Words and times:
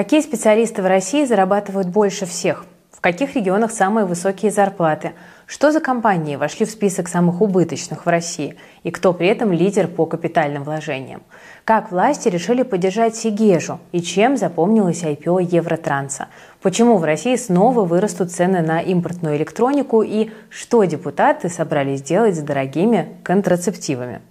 Какие 0.00 0.22
специалисты 0.22 0.80
в 0.80 0.86
России 0.86 1.26
зарабатывают 1.26 1.88
больше 1.88 2.24
всех? 2.24 2.64
В 2.90 3.02
каких 3.02 3.36
регионах 3.36 3.70
самые 3.70 4.06
высокие 4.06 4.50
зарплаты? 4.50 5.12
Что 5.44 5.72
за 5.72 5.80
компании 5.80 6.36
вошли 6.36 6.64
в 6.64 6.70
список 6.70 7.06
самых 7.06 7.42
убыточных 7.42 8.06
в 8.06 8.08
России? 8.08 8.56
И 8.82 8.90
кто 8.90 9.12
при 9.12 9.28
этом 9.28 9.52
лидер 9.52 9.88
по 9.88 10.06
капитальным 10.06 10.64
вложениям? 10.64 11.20
Как 11.66 11.92
власти 11.92 12.30
решили 12.30 12.62
поддержать 12.62 13.14
Сигежу? 13.14 13.78
И 13.92 14.00
чем 14.00 14.38
запомнилось 14.38 15.02
IPO 15.02 15.42
Евротранса? 15.42 16.28
Почему 16.62 16.96
в 16.96 17.04
России 17.04 17.36
снова 17.36 17.84
вырастут 17.84 18.32
цены 18.32 18.62
на 18.62 18.80
импортную 18.80 19.36
электронику? 19.36 20.00
И 20.00 20.30
что 20.48 20.84
депутаты 20.84 21.50
собрались 21.50 22.00
делать 22.00 22.36
с 22.36 22.40
дорогими 22.40 23.18
контрацептивами? 23.22 24.22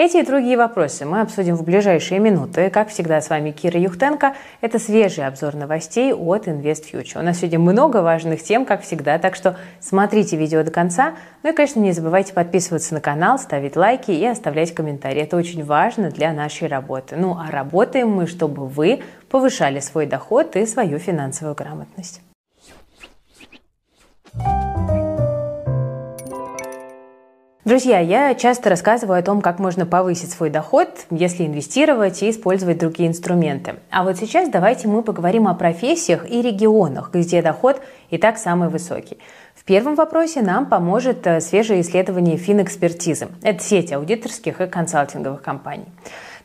Эти 0.00 0.18
и 0.18 0.22
другие 0.22 0.56
вопросы 0.56 1.04
мы 1.04 1.22
обсудим 1.22 1.56
в 1.56 1.64
ближайшие 1.64 2.20
минуты. 2.20 2.70
Как 2.70 2.88
всегда, 2.88 3.20
с 3.20 3.28
вами 3.30 3.50
Кира 3.50 3.80
Юхтенко. 3.80 4.36
Это 4.60 4.78
свежий 4.78 5.26
обзор 5.26 5.56
новостей 5.56 6.12
от 6.14 6.46
InvestFuture. 6.46 7.18
У 7.18 7.22
нас 7.22 7.38
сегодня 7.38 7.58
много 7.58 8.00
важных 8.00 8.44
тем, 8.44 8.64
как 8.64 8.82
всегда, 8.82 9.18
так 9.18 9.34
что 9.34 9.56
смотрите 9.80 10.36
видео 10.36 10.62
до 10.62 10.70
конца. 10.70 11.16
Ну 11.42 11.50
и, 11.50 11.52
конечно, 11.52 11.80
не 11.80 11.90
забывайте 11.90 12.32
подписываться 12.32 12.94
на 12.94 13.00
канал, 13.00 13.40
ставить 13.40 13.74
лайки 13.74 14.12
и 14.12 14.24
оставлять 14.24 14.72
комментарии. 14.72 15.22
Это 15.22 15.36
очень 15.36 15.64
важно 15.64 16.12
для 16.12 16.32
нашей 16.32 16.68
работы. 16.68 17.16
Ну 17.16 17.36
а 17.36 17.50
работаем 17.50 18.08
мы, 18.08 18.28
чтобы 18.28 18.68
вы 18.68 19.02
повышали 19.28 19.80
свой 19.80 20.06
доход 20.06 20.54
и 20.54 20.64
свою 20.64 21.00
финансовую 21.00 21.56
грамотность. 21.56 22.20
Друзья, 27.68 27.98
я 27.98 28.34
часто 28.34 28.70
рассказываю 28.70 29.18
о 29.18 29.22
том, 29.22 29.42
как 29.42 29.58
можно 29.58 29.84
повысить 29.84 30.30
свой 30.30 30.48
доход, 30.48 30.88
если 31.10 31.44
инвестировать 31.44 32.22
и 32.22 32.30
использовать 32.30 32.78
другие 32.78 33.10
инструменты. 33.10 33.74
А 33.90 34.04
вот 34.04 34.16
сейчас 34.16 34.48
давайте 34.48 34.88
мы 34.88 35.02
поговорим 35.02 35.46
о 35.46 35.52
профессиях 35.52 36.24
и 36.30 36.40
регионах, 36.40 37.10
где 37.12 37.42
доход 37.42 37.82
и 38.08 38.16
так 38.16 38.38
самый 38.38 38.70
высокий. 38.70 39.18
В 39.54 39.64
первом 39.64 39.96
вопросе 39.96 40.40
нам 40.40 40.64
поможет 40.64 41.26
э, 41.26 41.42
свежее 41.42 41.82
исследование 41.82 42.38
финэкспертизы. 42.38 43.28
Это 43.42 43.62
сеть 43.62 43.92
аудиторских 43.92 44.62
и 44.62 44.66
консалтинговых 44.66 45.42
компаний. 45.42 45.88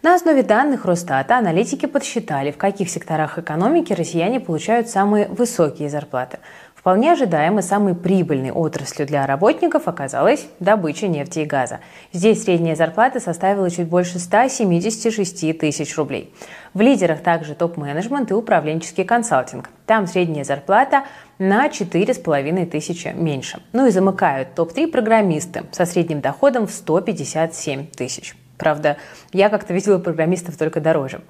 На 0.02 0.16
основе 0.16 0.44
данных 0.44 0.84
Росстата 0.84 1.38
аналитики 1.38 1.86
подсчитали, 1.86 2.52
в 2.52 2.58
каких 2.58 2.90
секторах 2.90 3.40
экономики 3.40 3.94
россияне 3.94 4.42
получают 4.42 4.90
самые 4.90 5.30
высокие 5.30 5.90
зарплаты– 5.90 6.40
Вполне 6.84 7.14
ожидаемо 7.14 7.62
самой 7.62 7.95
прибыльной 7.95 8.52
отраслью 8.52 9.08
для 9.08 9.26
работников 9.26 9.88
оказалась 9.88 10.48
добыча 10.59 11.08
нефти 11.08 11.40
и 11.40 11.45
газа. 11.45 11.80
Здесь 12.12 12.44
средняя 12.44 12.75
зарплата 12.75 13.22
составила 13.22 13.70
чуть 13.70 13.88
больше 13.88 14.20
176 14.20 15.58
тысяч 15.58 15.95
рублей. 15.95 16.36
В 16.73 16.81
лидерах 16.81 17.22
также 17.22 17.56
топ-менеджмент 17.56 18.31
и 18.31 18.34
управленческий 18.34 19.06
консалтинг. 19.06 19.70
Там 19.86 20.08
средняя 20.08 20.44
зарплата 20.44 21.06
на 21.40 21.70
4,5 21.70 22.66
тысячи 22.66 23.14
меньше. 23.16 23.62
Ну 23.72 23.88
и 23.88 23.90
замыкают 23.90 24.53
топ-3 24.53 24.88
программисты 24.88 25.64
со 25.72 25.86
средним 25.86 26.20
доходом 26.20 26.68
в 26.68 26.72
157 26.72 27.88
тысяч. 27.88 28.36
Правда, 28.58 28.97
я 29.31 29.50
как-то 29.50 29.73
видела 29.73 30.00
программистов 30.00 30.58
только 30.58 30.81
дороже. 30.81 31.22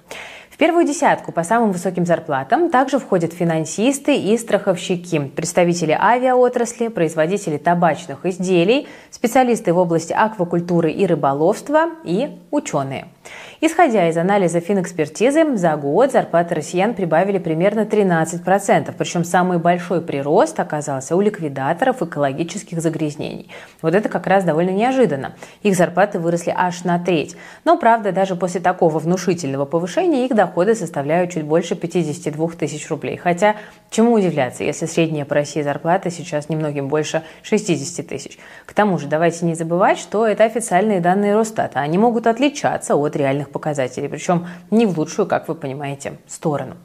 В 0.53 0.57
первую 0.57 0.85
десятку 0.85 1.31
по 1.31 1.43
самым 1.43 1.71
высоким 1.71 2.05
зарплатам 2.05 2.69
также 2.69 2.99
входят 2.99 3.33
финансисты 3.33 4.15
и 4.15 4.37
страховщики, 4.37 5.19
представители 5.19 5.97
авиаотрасли, 5.99 6.89
производители 6.89 7.57
табачных 7.57 8.23
изделий, 8.27 8.87
специалисты 9.09 9.73
в 9.73 9.79
области 9.79 10.13
аквакультуры 10.13 10.91
и 10.91 11.07
рыболовства 11.07 11.89
и 12.03 12.37
ученые. 12.51 13.07
Исходя 13.61 14.09
из 14.09 14.17
анализа 14.17 14.59
финэкспертизы, 14.59 15.55
за 15.55 15.75
год 15.77 16.11
зарплаты 16.11 16.55
россиян 16.55 16.93
прибавили 16.93 17.37
примерно 17.37 17.81
13%, 17.81 18.93
причем 18.97 19.23
самый 19.23 19.57
большой 19.57 20.01
прирост 20.01 20.59
оказался 20.59 21.15
у 21.15 21.21
ликвидаторов 21.21 22.01
экологических 22.01 22.81
загрязнений. 22.81 23.49
Вот 23.81 23.95
это 23.95 24.09
как 24.09 24.27
раз 24.27 24.43
довольно 24.43 24.71
неожиданно. 24.71 25.35
Их 25.61 25.75
зарплаты 25.75 26.19
выросли 26.19 26.53
аж 26.55 26.83
на 26.83 26.99
треть. 26.99 27.37
Но, 27.63 27.77
правда, 27.77 28.11
даже 28.11 28.35
после 28.35 28.59
такого 28.59 28.99
внушительного 28.99 29.63
повышения 29.63 30.25
их 30.25 30.35
доходы 30.45 30.75
составляют 30.75 31.31
чуть 31.31 31.43
больше 31.43 31.75
52 31.75 32.49
тысяч 32.49 32.89
рублей. 32.89 33.17
Хотя, 33.17 33.55
чему 33.89 34.13
удивляться, 34.13 34.63
если 34.63 34.85
средняя 34.85 35.25
по 35.25 35.35
России 35.35 35.61
зарплата 35.61 36.09
сейчас 36.09 36.49
немногим 36.49 36.89
больше 36.89 37.23
60 37.43 38.05
тысяч. 38.05 38.37
К 38.65 38.73
тому 38.73 38.97
же, 38.97 39.07
давайте 39.07 39.45
не 39.45 39.55
забывать, 39.55 39.97
что 39.97 40.27
это 40.27 40.43
официальные 40.43 40.99
данные 40.99 41.35
Росстата. 41.35 41.79
Они 41.79 41.97
могут 41.97 42.27
отличаться 42.27 42.95
от 42.95 43.15
реальных 43.15 43.49
показателей, 43.49 44.09
причем 44.09 44.47
не 44.69 44.85
в 44.85 44.97
лучшую, 44.99 45.27
как 45.27 45.47
вы 45.47 45.55
понимаете, 45.55 46.13
сторону. 46.27 46.75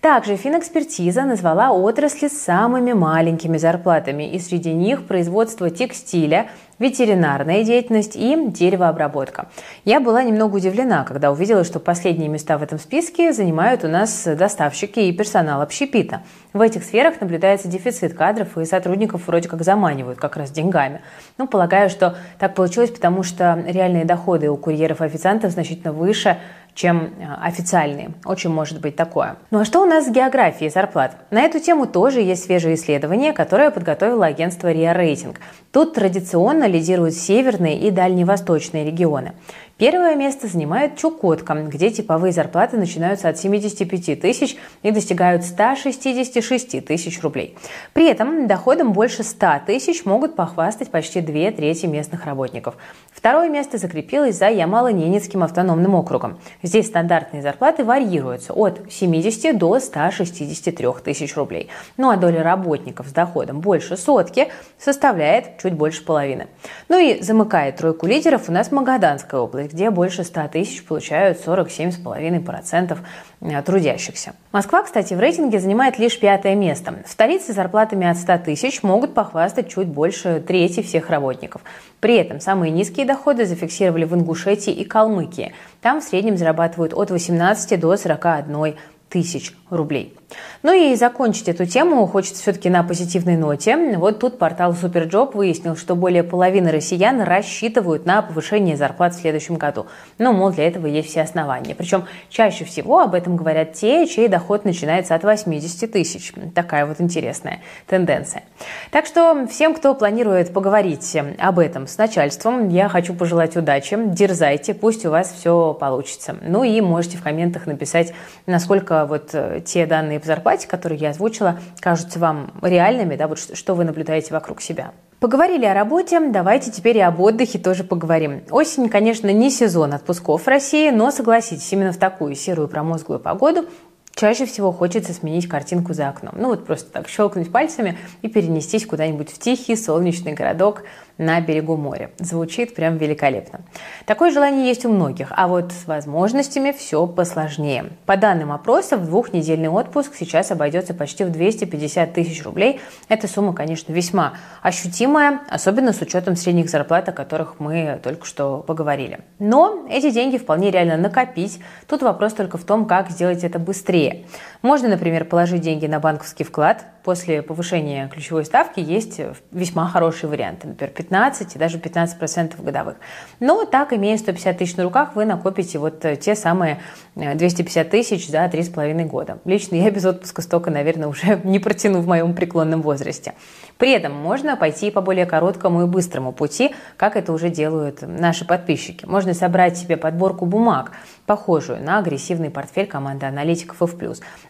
Также 0.00 0.36
финэкспертиза 0.36 1.24
назвала 1.24 1.72
отрасли 1.72 2.28
самыми 2.28 2.94
маленькими 2.94 3.58
зарплатами, 3.58 4.30
и 4.30 4.38
среди 4.38 4.72
них 4.72 5.06
производство 5.06 5.68
текстиля, 5.68 6.48
ветеринарная 6.78 7.62
деятельность 7.62 8.16
и 8.16 8.46
деревообработка. 8.48 9.48
Я 9.84 10.00
была 10.00 10.22
немного 10.22 10.56
удивлена, 10.56 11.04
когда 11.04 11.30
увидела, 11.30 11.62
что 11.64 11.78
последние 11.78 12.30
места 12.30 12.56
в 12.56 12.62
этом 12.62 12.78
списке 12.78 13.34
занимают 13.34 13.84
у 13.84 13.88
нас 13.88 14.24
доставщики 14.24 15.00
и 15.00 15.12
персонал 15.12 15.60
общепита. 15.60 16.22
В 16.54 16.62
этих 16.62 16.82
сферах 16.84 17.20
наблюдается 17.20 17.68
дефицит 17.68 18.14
кадров, 18.14 18.56
и 18.56 18.64
сотрудников 18.64 19.26
вроде 19.26 19.50
как 19.50 19.62
заманивают 19.62 20.18
как 20.18 20.38
раз 20.38 20.50
деньгами. 20.50 21.02
Ну, 21.36 21.46
полагаю, 21.46 21.90
что 21.90 22.16
так 22.38 22.54
получилось, 22.54 22.90
потому 22.90 23.22
что 23.22 23.62
реальные 23.66 24.06
доходы 24.06 24.48
у 24.48 24.56
курьеров 24.56 25.02
и 25.02 25.04
официантов 25.04 25.52
значительно 25.52 25.92
выше, 25.92 26.38
чем 26.74 27.14
э, 27.18 27.34
официальные. 27.42 28.12
Очень 28.24 28.50
может 28.50 28.80
быть 28.80 28.96
такое. 28.96 29.36
Ну 29.50 29.60
а 29.60 29.64
что 29.64 29.82
у 29.82 29.84
нас 29.84 30.06
с 30.06 30.10
географией 30.10 30.70
зарплат? 30.70 31.16
На 31.30 31.42
эту 31.42 31.60
тему 31.60 31.86
тоже 31.86 32.20
есть 32.20 32.44
свежее 32.44 32.74
исследование, 32.74 33.32
которое 33.32 33.70
подготовило 33.70 34.26
агентство 34.26 34.72
RIA 34.72 34.96
Rating. 34.96 35.36
Тут 35.72 35.94
традиционно 35.94 36.66
лидируют 36.66 37.14
северные 37.14 37.78
и 37.78 37.90
дальневосточные 37.90 38.84
регионы. 38.84 39.32
Первое 39.80 40.14
место 40.14 40.46
занимает 40.46 40.98
Чукотка, 40.98 41.54
где 41.54 41.88
типовые 41.88 42.34
зарплаты 42.34 42.76
начинаются 42.76 43.30
от 43.30 43.38
75 43.38 44.20
тысяч 44.20 44.58
и 44.82 44.90
достигают 44.90 45.42
166 45.42 46.84
тысяч 46.84 47.22
рублей. 47.22 47.56
При 47.94 48.06
этом 48.06 48.46
доходом 48.46 48.92
больше 48.92 49.22
100 49.22 49.62
тысяч 49.66 50.04
могут 50.04 50.36
похвастать 50.36 50.90
почти 50.90 51.22
две 51.22 51.50
трети 51.50 51.86
местных 51.86 52.26
работников. 52.26 52.76
Второе 53.10 53.48
место 53.48 53.78
закрепилось 53.78 54.36
за 54.36 54.50
Ямало-Ненецким 54.50 55.42
автономным 55.42 55.94
округом. 55.94 56.38
Здесь 56.62 56.88
стандартные 56.88 57.40
зарплаты 57.40 57.82
варьируются 57.82 58.52
от 58.52 58.82
70 58.90 59.56
до 59.56 59.80
163 59.80 60.88
тысяч 61.02 61.34
рублей. 61.36 61.70
Ну 61.96 62.10
а 62.10 62.18
доля 62.18 62.42
работников 62.42 63.08
с 63.08 63.12
доходом 63.12 63.60
больше 63.60 63.96
сотки 63.96 64.48
составляет 64.78 65.56
чуть 65.56 65.72
больше 65.72 66.04
половины. 66.04 66.48
Ну 66.90 66.98
и 66.98 67.22
замыкает 67.22 67.76
тройку 67.76 68.06
лидеров 68.06 68.50
у 68.50 68.52
нас 68.52 68.70
Магаданская 68.70 69.40
область 69.40 69.69
где 69.72 69.90
больше 69.90 70.24
100 70.24 70.48
тысяч 70.48 70.84
получают 70.84 71.38
47,5% 71.46 72.98
э, 73.40 73.62
трудящихся. 73.62 74.32
Москва, 74.52 74.82
кстати, 74.82 75.14
в 75.14 75.20
рейтинге 75.20 75.60
занимает 75.60 75.98
лишь 75.98 76.18
пятое 76.18 76.54
место. 76.54 76.94
В 77.06 77.10
столице 77.10 77.52
зарплатами 77.52 78.06
от 78.06 78.16
100 78.16 78.38
тысяч 78.38 78.82
могут 78.82 79.14
похвастать 79.14 79.68
чуть 79.68 79.88
больше 79.88 80.40
трети 80.40 80.82
всех 80.82 81.10
работников. 81.10 81.62
При 82.00 82.16
этом 82.16 82.40
самые 82.40 82.70
низкие 82.70 83.06
доходы 83.06 83.46
зафиксировали 83.46 84.04
в 84.04 84.14
Ингушетии 84.14 84.72
и 84.72 84.84
Калмыкии. 84.84 85.52
Там 85.80 86.00
в 86.00 86.04
среднем 86.04 86.36
зарабатывают 86.36 86.94
от 86.94 87.10
18 87.10 87.78
до 87.78 87.96
41 87.96 88.76
тысяч 89.10 89.52
рублей. 89.68 90.16
Ну 90.62 90.72
и 90.72 90.94
закончить 90.94 91.48
эту 91.48 91.66
тему 91.66 92.06
хочется 92.06 92.42
все-таки 92.42 92.70
на 92.70 92.82
позитивной 92.82 93.36
ноте. 93.36 93.76
Вот 93.96 94.20
тут 94.20 94.38
портал 94.38 94.72
Superjob 94.72 95.36
выяснил, 95.36 95.76
что 95.76 95.96
более 95.96 96.22
половины 96.22 96.70
россиян 96.70 97.20
рассчитывают 97.20 98.06
на 98.06 98.22
повышение 98.22 98.76
зарплат 98.76 99.14
в 99.14 99.20
следующем 99.20 99.56
году. 99.56 99.86
Ну, 100.18 100.32
мол, 100.32 100.50
для 100.50 100.68
этого 100.68 100.86
есть 100.86 101.08
все 101.08 101.22
основания. 101.22 101.74
Причем 101.74 102.04
чаще 102.28 102.64
всего 102.64 103.00
об 103.00 103.14
этом 103.14 103.36
говорят 103.36 103.72
те, 103.72 104.06
чей 104.06 104.28
доход 104.28 104.64
начинается 104.64 105.14
от 105.14 105.24
80 105.24 105.90
тысяч. 105.90 106.32
Такая 106.54 106.86
вот 106.86 107.00
интересная 107.00 107.60
тенденция. 107.86 108.44
Так 108.90 109.06
что 109.06 109.46
всем, 109.50 109.74
кто 109.74 109.94
планирует 109.94 110.52
поговорить 110.52 111.16
об 111.38 111.58
этом 111.58 111.86
с 111.86 111.96
начальством, 111.98 112.68
я 112.68 112.88
хочу 112.88 113.14
пожелать 113.14 113.56
удачи. 113.56 113.96
Дерзайте, 113.98 114.74
пусть 114.74 115.04
у 115.06 115.10
вас 115.10 115.34
все 115.36 115.74
получится. 115.74 116.36
Ну 116.42 116.64
и 116.64 116.80
можете 116.80 117.16
в 117.16 117.22
комментах 117.22 117.66
написать, 117.66 118.12
насколько 118.46 118.99
вот 119.06 119.30
э, 119.32 119.60
те 119.64 119.86
данные 119.86 120.20
по 120.20 120.26
зарплате 120.26 120.68
которые 120.68 120.98
я 120.98 121.10
озвучила, 121.10 121.58
кажутся 121.80 122.18
вам 122.18 122.52
реальными, 122.62 123.16
да, 123.16 123.28
вот 123.28 123.38
что 123.38 123.74
вы 123.74 123.84
наблюдаете 123.84 124.32
вокруг 124.32 124.60
себя. 124.60 124.92
Поговорили 125.20 125.66
о 125.66 125.74
работе, 125.74 126.18
давайте 126.30 126.70
теперь 126.70 126.96
и 126.96 127.00
об 127.00 127.20
отдыхе 127.20 127.58
тоже 127.58 127.84
поговорим. 127.84 128.42
Осень, 128.50 128.88
конечно, 128.88 129.30
не 129.30 129.50
сезон 129.50 129.92
отпусков 129.92 130.44
в 130.44 130.48
России, 130.48 130.90
но 130.90 131.10
согласитесь, 131.10 131.70
именно 131.72 131.92
в 131.92 131.98
такую 131.98 132.34
серую 132.34 132.68
промозглую 132.68 133.20
погоду 133.20 133.66
чаще 134.14 134.44
всего 134.44 134.72
хочется 134.72 135.12
сменить 135.12 135.48
картинку 135.48 135.94
за 135.94 136.08
окном. 136.08 136.34
Ну 136.36 136.48
вот 136.48 136.66
просто 136.66 136.92
так 136.92 137.08
щелкнуть 137.08 137.50
пальцами 137.50 137.98
и 138.22 138.28
перенестись 138.28 138.86
куда-нибудь 138.86 139.30
в 139.30 139.38
тихий 139.38 139.76
солнечный 139.76 140.34
городок 140.34 140.82
на 141.20 141.38
берегу 141.40 141.76
моря. 141.76 142.10
Звучит 142.18 142.74
прям 142.74 142.96
великолепно. 142.96 143.60
Такое 144.06 144.30
желание 144.30 144.66
есть 144.66 144.86
у 144.86 144.88
многих, 144.88 145.28
а 145.36 145.48
вот 145.48 145.70
с 145.70 145.86
возможностями 145.86 146.72
все 146.72 147.06
посложнее. 147.06 147.90
По 148.06 148.16
данным 148.16 148.50
опроса, 148.50 148.96
в 148.96 149.04
двухнедельный 149.04 149.68
отпуск 149.68 150.14
сейчас 150.18 150.50
обойдется 150.50 150.94
почти 150.94 151.24
в 151.24 151.30
250 151.30 152.14
тысяч 152.14 152.42
рублей. 152.42 152.80
Эта 153.08 153.28
сумма, 153.28 153.52
конечно, 153.52 153.92
весьма 153.92 154.32
ощутимая, 154.62 155.42
особенно 155.50 155.92
с 155.92 156.00
учетом 156.00 156.36
средних 156.36 156.70
зарплат, 156.70 157.10
о 157.10 157.12
которых 157.12 157.60
мы 157.60 158.00
только 158.02 158.24
что 158.24 158.64
поговорили. 158.66 159.20
Но 159.38 159.86
эти 159.90 160.10
деньги 160.10 160.38
вполне 160.38 160.70
реально 160.70 160.96
накопить. 160.96 161.60
Тут 161.86 162.00
вопрос 162.00 162.32
только 162.32 162.56
в 162.56 162.64
том, 162.64 162.86
как 162.86 163.10
сделать 163.10 163.44
это 163.44 163.58
быстрее. 163.58 164.24
Можно, 164.62 164.88
например, 164.88 165.26
положить 165.26 165.60
деньги 165.60 165.84
на 165.86 166.00
банковский 166.00 166.44
вклад. 166.44 166.86
После 167.10 167.42
повышения 167.42 168.06
ключевой 168.06 168.44
ставки 168.44 168.78
есть 168.78 169.20
весьма 169.50 169.88
хорошие 169.88 170.30
варианты, 170.30 170.68
например, 170.68 170.94
15 170.94 171.56
и 171.56 171.58
даже 171.58 171.78
15% 171.78 172.62
годовых. 172.62 172.98
Но 173.40 173.64
так, 173.64 173.92
имея 173.92 174.16
150 174.16 174.56
тысяч 174.56 174.76
на 174.76 174.84
руках, 174.84 175.16
вы 175.16 175.24
накопите 175.24 175.80
вот 175.80 176.04
те 176.20 176.36
самые 176.36 176.80
250 177.16 177.84
э, 177.84 177.90
тысяч 177.90 178.28
за 178.28 178.44
3,5 178.44 179.04
года. 179.06 179.38
Лично 179.44 179.74
я 179.74 179.90
без 179.90 180.04
отпуска 180.04 180.40
столько, 180.40 180.70
наверное, 180.70 181.08
уже 181.08 181.40
не 181.44 181.58
протяну 181.58 182.00
в 182.00 182.06
моем 182.06 182.32
преклонном 182.32 182.80
возрасте. 182.80 183.34
При 183.76 183.90
этом 183.90 184.12
можно 184.12 184.56
пойти 184.56 184.92
по 184.92 185.00
более 185.00 185.26
короткому 185.26 185.82
и 185.82 185.86
быстрому 185.86 186.30
пути, 186.30 186.72
как 186.96 187.16
это 187.16 187.32
уже 187.32 187.48
делают 187.48 188.02
наши 188.02 188.44
подписчики. 188.44 189.04
Можно 189.04 189.34
собрать 189.34 189.76
себе 189.76 189.96
подборку 189.96 190.46
бумаг, 190.46 190.92
похожую 191.30 191.80
на 191.80 191.98
агрессивный 191.98 192.50
портфель 192.50 192.88
команды 192.88 193.24
аналитиков 193.24 193.80
F+. 193.80 193.94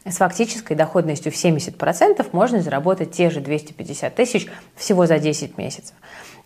С 0.07 0.17
фактической 0.17 0.73
доходностью 0.75 1.31
в 1.31 1.35
70% 1.35 2.27
можно 2.33 2.63
заработать 2.63 3.13
те 3.13 3.29
же 3.29 3.41
250 3.41 4.15
тысяч 4.15 4.49
всего 4.77 5.05
за 5.05 5.19
10 5.19 5.59
месяцев. 5.59 5.95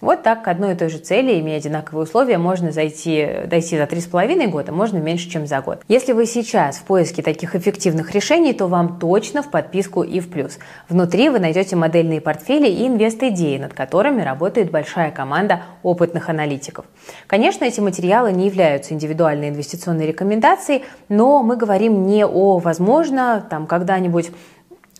Вот 0.00 0.22
так 0.22 0.44
к 0.44 0.48
одной 0.48 0.72
и 0.72 0.76
той 0.76 0.88
же 0.88 0.98
цели, 0.98 1.40
имея 1.40 1.58
одинаковые 1.58 2.04
условия, 2.04 2.38
можно 2.38 2.72
зайти, 2.72 3.46
дойти 3.46 3.76
за 3.76 3.84
3,5 3.84 4.48
года, 4.48 4.72
можно 4.72 4.98
меньше, 4.98 5.30
чем 5.30 5.46
за 5.46 5.60
год. 5.60 5.82
Если 5.88 6.12
вы 6.12 6.26
сейчас 6.26 6.76
в 6.76 6.84
поиске 6.84 7.22
таких 7.22 7.54
эффективных 7.54 8.12
решений, 8.12 8.52
то 8.52 8.66
вам 8.66 8.98
точно 8.98 9.42
в 9.42 9.50
подписку 9.50 10.02
и 10.02 10.20
в 10.20 10.30
плюс. 10.30 10.58
Внутри 10.88 11.28
вы 11.28 11.38
найдете 11.38 11.76
модельные 11.76 12.20
портфели 12.20 12.68
и 12.68 12.86
инвест-идеи, 12.86 13.58
над 13.58 13.72
которыми 13.72 14.22
работает 14.22 14.70
большая 14.70 15.10
команда 15.10 15.62
опытных 15.82 16.28
аналитиков. 16.28 16.84
Конечно, 17.26 17.64
эти 17.64 17.80
материалы 17.80 18.32
не 18.32 18.46
являются 18.46 18.94
индивидуальной 18.94 19.48
инвестиционной 19.48 20.06
рекомендацией, 20.06 20.84
но 21.08 21.42
мы 21.42 21.56
говорим 21.56 22.06
не 22.06 22.26
о, 22.26 22.58
возможно, 22.58 23.46
там 23.48 23.66
когда-нибудь 23.66 24.30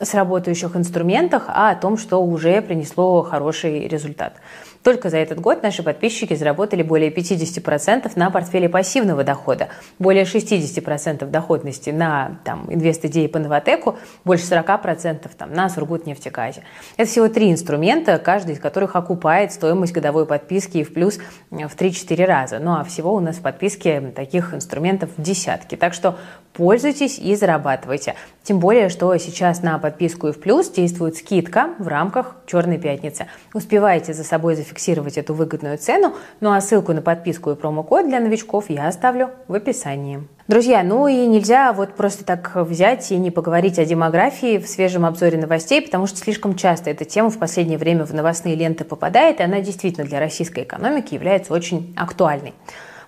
сработающих 0.00 0.76
инструментах, 0.76 1.44
а 1.48 1.70
о 1.70 1.76
том, 1.76 1.96
что 1.96 2.22
уже 2.22 2.60
принесло 2.62 3.22
хороший 3.22 3.86
результат. 3.86 4.34
Только 4.84 5.08
за 5.08 5.16
этот 5.16 5.40
год 5.40 5.62
наши 5.62 5.82
подписчики 5.82 6.34
заработали 6.34 6.82
более 6.82 7.10
50% 7.10 8.12
на 8.16 8.30
портфеле 8.30 8.68
пассивного 8.68 9.24
дохода, 9.24 9.68
более 9.98 10.24
60% 10.24 11.24
доходности 11.24 11.88
на 11.88 12.38
там, 12.44 12.66
инвест-идеи 12.68 13.28
по 13.28 13.38
Новотеку, 13.38 13.96
больше 14.26 14.44
40% 14.44 15.30
там, 15.38 15.54
на 15.54 15.70
Сургутнефтегазе. 15.70 16.64
Это 16.98 17.08
всего 17.08 17.28
три 17.28 17.50
инструмента, 17.50 18.18
каждый 18.18 18.56
из 18.56 18.60
которых 18.60 18.94
окупает 18.94 19.52
стоимость 19.52 19.94
годовой 19.94 20.26
подписки 20.26 20.78
и 20.78 20.84
в 20.84 20.92
плюс 20.92 21.18
в 21.50 21.74
3-4 21.74 22.24
раза. 22.26 22.58
Ну 22.58 22.74
а 22.74 22.84
всего 22.84 23.14
у 23.14 23.20
нас 23.20 23.36
в 23.36 23.40
подписке 23.40 24.12
таких 24.14 24.52
инструментов 24.52 25.08
десятки. 25.16 25.76
Так 25.76 25.94
что 25.94 26.18
пользуйтесь 26.52 27.18
и 27.18 27.34
зарабатывайте. 27.34 28.16
Тем 28.42 28.60
более, 28.60 28.90
что 28.90 29.16
сейчас 29.16 29.62
на 29.62 29.78
подписку 29.78 30.28
и 30.28 30.32
в 30.32 30.40
плюс 30.40 30.68
действует 30.68 31.16
скидка 31.16 31.70
в 31.78 31.88
рамках 31.88 32.36
Черной 32.46 32.76
пятницы. 32.76 33.26
Успевайте 33.54 34.12
за 34.12 34.24
собой 34.24 34.54
зафиксировать 34.54 34.73
эту 35.16 35.34
выгодную 35.34 35.78
цену, 35.78 36.14
ну 36.40 36.52
а 36.52 36.60
ссылку 36.60 36.92
на 36.92 37.02
подписку 37.02 37.50
и 37.50 37.54
промокод 37.54 38.08
для 38.08 38.20
новичков 38.20 38.70
я 38.70 38.88
оставлю 38.88 39.30
в 39.48 39.54
описании. 39.54 40.26
Друзья, 40.46 40.82
ну 40.82 41.08
и 41.08 41.26
нельзя 41.26 41.72
вот 41.72 41.94
просто 41.94 42.22
так 42.24 42.52
взять 42.54 43.10
и 43.10 43.16
не 43.16 43.30
поговорить 43.30 43.78
о 43.78 43.84
демографии 43.86 44.58
в 44.58 44.68
свежем 44.68 45.06
обзоре 45.06 45.38
новостей, 45.38 45.80
потому 45.80 46.06
что 46.06 46.18
слишком 46.18 46.54
часто 46.54 46.90
эта 46.90 47.06
тема 47.06 47.30
в 47.30 47.38
последнее 47.38 47.78
время 47.78 48.04
в 48.04 48.12
новостные 48.12 48.54
ленты 48.54 48.84
попадает, 48.84 49.40
и 49.40 49.42
она 49.42 49.60
действительно 49.60 50.06
для 50.06 50.20
российской 50.20 50.64
экономики 50.64 51.14
является 51.14 51.54
очень 51.54 51.94
актуальной. 51.96 52.52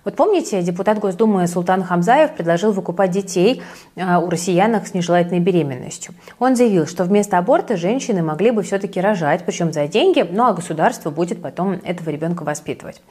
Вот 0.07 0.15
помните, 0.15 0.61
депутат 0.61 0.99
Госдумы 0.99 1.45
Султан 1.47 1.83
Хамзаев 1.83 2.31
предложил 2.31 2.71
выкупать 2.71 3.11
детей 3.11 3.61
а, 3.97 4.19
у 4.19 4.29
россиянок 4.29 4.87
с 4.87 4.93
нежелательной 4.93 5.41
беременностью. 5.41 6.13
Он 6.39 6.55
заявил, 6.55 6.87
что 6.87 7.03
вместо 7.03 7.37
аборта 7.37 7.75
женщины 7.75 8.23
могли 8.23 8.51
бы 8.51 8.63
все-таки 8.63 9.01
рожать, 9.01 9.43
причем 9.45 9.73
за 9.73 9.85
деньги, 9.89 10.25
ну 10.31 10.45
а 10.45 10.53
государство 10.53 11.09
будет 11.09 11.41
потом 11.41 11.81
этого 11.83 12.09
ребенка 12.09 12.43
воспитывать. 12.43 13.01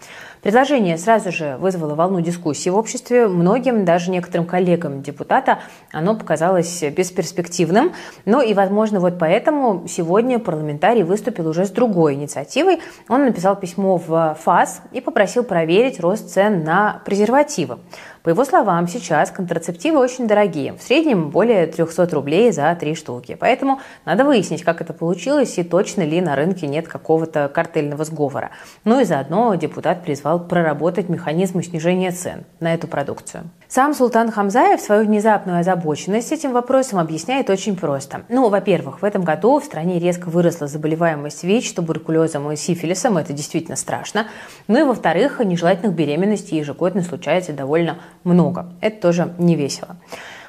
Предложение 0.43 0.97
сразу 0.97 1.33
же 1.33 1.59
вызвало 1.61 1.95
волну 1.97 2.23
дискуссии 2.23 2.71
в 2.71 2.77
обществе. 2.79 3.29
Многим, 3.29 3.85
даже 3.85 4.11
некоторым 4.11 4.47
коллегам 4.47 5.03
депутата, 5.03 5.59
оно 5.93 6.17
показалось 6.17 6.83
бесперспективным. 6.83 7.93
Ну 8.25 8.41
и, 8.41 8.55
возможно, 8.55 9.01
вот 9.01 9.19
поэтому 9.19 9.85
сегодня 9.87 10.39
парламентарий 10.39 11.03
выступил 11.03 11.47
уже 11.49 11.67
с 11.67 11.71
другой 11.71 12.15
инициативой. 12.15 12.81
Он 13.11 13.27
написал 13.27 13.55
письмо 13.55 13.99
в 13.99 14.39
ФАС 14.43 14.81
и 14.93 15.03
попросил 15.03 15.45
проверить 15.45 16.01
рост 16.01 16.31
цен 16.31 16.65
на 16.65 16.86
презервативы. 17.05 17.79
По 18.27 18.31
его 18.31 18.45
словам, 18.45 18.89
сейчас 18.89 19.31
контрацептивы 19.31 20.01
очень 20.01 20.27
дорогие, 20.27 20.73
в 20.73 20.83
среднем 20.83 21.31
более 21.31 21.69
300 21.69 22.09
рублей 22.11 22.51
за 22.51 22.75
три 22.75 22.97
штуки. 22.97 23.37
Поэтому 23.39 23.81
надо 24.05 24.25
выяснить, 24.25 24.65
как 24.65 24.81
это 24.81 24.93
получилось 24.93 25.57
и 25.59 25.63
точно 25.63 26.03
ли 26.03 26.21
на 26.21 26.35
рынке 26.35 26.67
нет 26.67 26.89
какого-то 26.89 27.49
картельного 27.49 28.05
сговора. 28.05 28.51
Ну 28.83 28.99
и 28.99 29.05
заодно 29.05 29.55
депутат 29.55 30.03
призвал 30.03 30.41
проработать 30.41 31.09
механизмы 31.09 31.63
снижения 31.63 32.11
цен 32.11 32.47
на 32.59 32.75
эту 32.75 32.89
продукцию. 32.89 33.45
Сам 33.69 33.95
Султан 33.95 34.33
Хамзаев 34.33 34.81
свою 34.81 35.05
внезапную 35.05 35.61
озабоченность 35.61 36.33
этим 36.33 36.53
вопросом 36.53 36.99
объясняет 36.99 37.49
очень 37.49 37.77
просто. 37.77 38.23
Ну, 38.29 38.49
во-первых, 38.49 39.03
в 39.03 39.05
этом 39.05 39.23
году 39.23 39.61
в 39.61 39.65
стране 39.65 40.01
резко 40.01 40.31
выросла 40.31 40.67
заболеваемость 40.67 41.45
ВИЧ, 41.45 41.75
туберкулезом 41.75 42.51
и 42.51 42.57
сифилисом, 42.57 43.19
это 43.19 43.33
действительно 43.33 43.77
страшно. 43.77 44.27
Ну 44.67 44.81
и 44.81 44.83
во-вторых, 44.83 45.39
нежелательных 45.39 45.95
беременностей 45.95 46.59
ежегодно 46.59 47.03
случается 47.03 47.53
довольно 47.53 47.99
много. 48.27 48.67
Это 48.81 49.01
тоже 49.01 49.35
не 49.39 49.57
весело. 49.57 49.97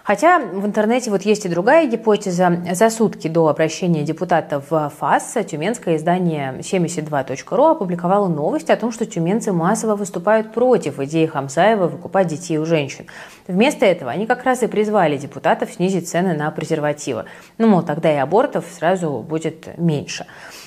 Хотя 0.07 0.39
в 0.39 0.65
интернете 0.65 1.11
вот 1.11 1.23
есть 1.23 1.45
и 1.45 1.49
другая 1.49 1.85
гипотеза. 1.85 2.61
За 2.71 2.89
сутки 2.89 3.27
до 3.27 3.49
обращения 3.49 4.03
депутата 4.03 4.63
в 4.69 4.89
ФАС 4.97 5.35
тюменское 5.45 5.97
издание 5.97 6.59
72.ru 6.59 7.71
опубликовало 7.71 8.29
новость 8.29 8.69
о 8.69 8.77
том, 8.77 8.93
что 8.93 9.05
тюменцы 9.05 9.51
массово 9.51 9.97
выступают 9.97 10.53
против 10.53 11.01
идеи 11.01 11.25
Хамсаева 11.25 11.89
выкупать 11.89 12.27
детей 12.27 12.57
у 12.57 12.65
женщин. 12.65 13.07
Вместо 13.49 13.85
этого 13.85 14.09
они 14.09 14.25
как 14.27 14.45
раз 14.45 14.63
и 14.63 14.67
призвали 14.67 15.17
депутатов 15.17 15.73
снизить 15.73 16.07
цены 16.07 16.33
на 16.37 16.49
презервативы. 16.51 17.25
Ну, 17.57 17.67
мол, 17.67 17.81
тогда 17.81 18.09
и 18.09 18.15
абортов 18.15 18.63
сразу 18.71 19.25
будет 19.27 19.77
меньше. 19.77 20.25